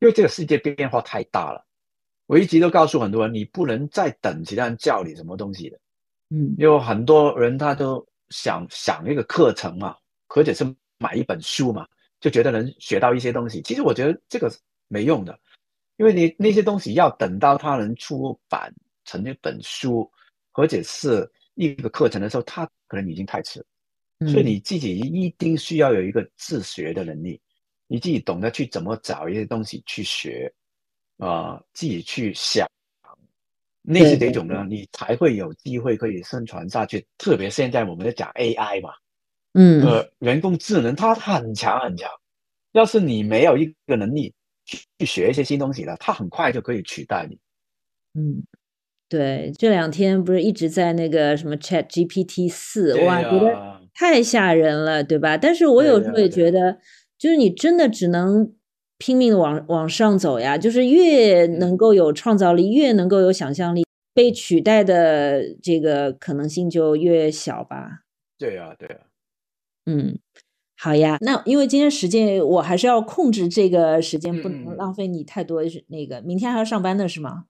[0.00, 1.64] 因为这个世界变化太大了。
[2.26, 5.78] 我一直都告诉很多人，你不能再等其他人教你什么东西的。
[6.30, 10.64] 嗯，因为很多人他都想想一个课程嘛，或者是
[10.98, 11.86] 买一本书嘛，
[12.20, 13.62] 就觉得能学到一些东西。
[13.62, 14.52] 其实我觉得这个
[14.88, 15.38] 没用的，
[15.96, 18.72] 因为你那些东西要等到他能出版
[19.04, 20.10] 成一本书
[20.52, 23.64] 或者是一个课程的时候，他可能已经太迟。
[24.26, 27.40] 所以你自己一定需要有一个自学的能力，
[27.86, 30.52] 你自己懂得去怎么找一些东西去学，
[31.18, 32.68] 啊，自己去想，
[33.88, 37.06] 那是哪种呢，你才会有机会可以生存下去。
[37.16, 38.90] 特别现在我们在讲 AI 嘛，
[39.54, 42.10] 嗯，呃，人工智能它很强很强，
[42.72, 44.34] 要是你没有一个能力
[44.66, 47.38] 去去学一些新东西了，它很快就可以取代你。
[48.14, 48.42] 嗯。
[49.10, 55.34] 对，这两天不是一直在那个什么 Chat GPT 四，哇，觉得太吓人了，对吧？
[55.38, 56.76] 但是我有时候也觉得，
[57.16, 58.52] 就是你真的只能
[58.98, 68.00] 拼命的往往上走呀，就是越能够有创造力，越能够有想象力，被取代的这个可能性就越小吧。
[68.38, 68.96] 对呀，对呀。
[69.86, 70.18] 嗯，
[70.76, 75.62] 好呀，那因为今天时间我还是要控制这个时间，不能浪费你太多。
[75.88, 77.44] 那个明天还要上班的是吗？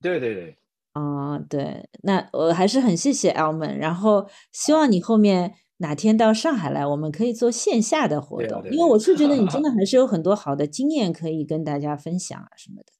[0.00, 0.56] 对对对。
[0.94, 12.92] 啊，对，那我还是很谢谢 Elman，然后希望你后面哪天到上海来，我们可以做线下的活动，因为我是觉得你真的还是有很多好的经验可以跟大家分享啊什么的。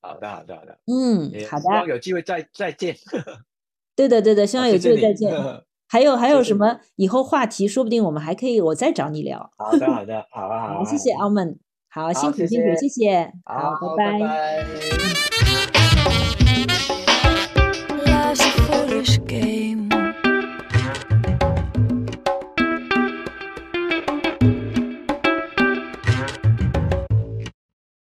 [0.00, 2.96] 好的，好的，好的，嗯，好的，希望有机会再再见。
[3.96, 5.32] 对的，对的，希望有机会再见。
[5.88, 9.50] 还有 还有什么以后话题，说不定我们还可以我再找你聊。
[9.56, 11.56] 好的，好的， 好啊，好，谢谢 Elman，
[11.88, 15.45] 好，辛苦辛苦，谢谢，好，拜拜。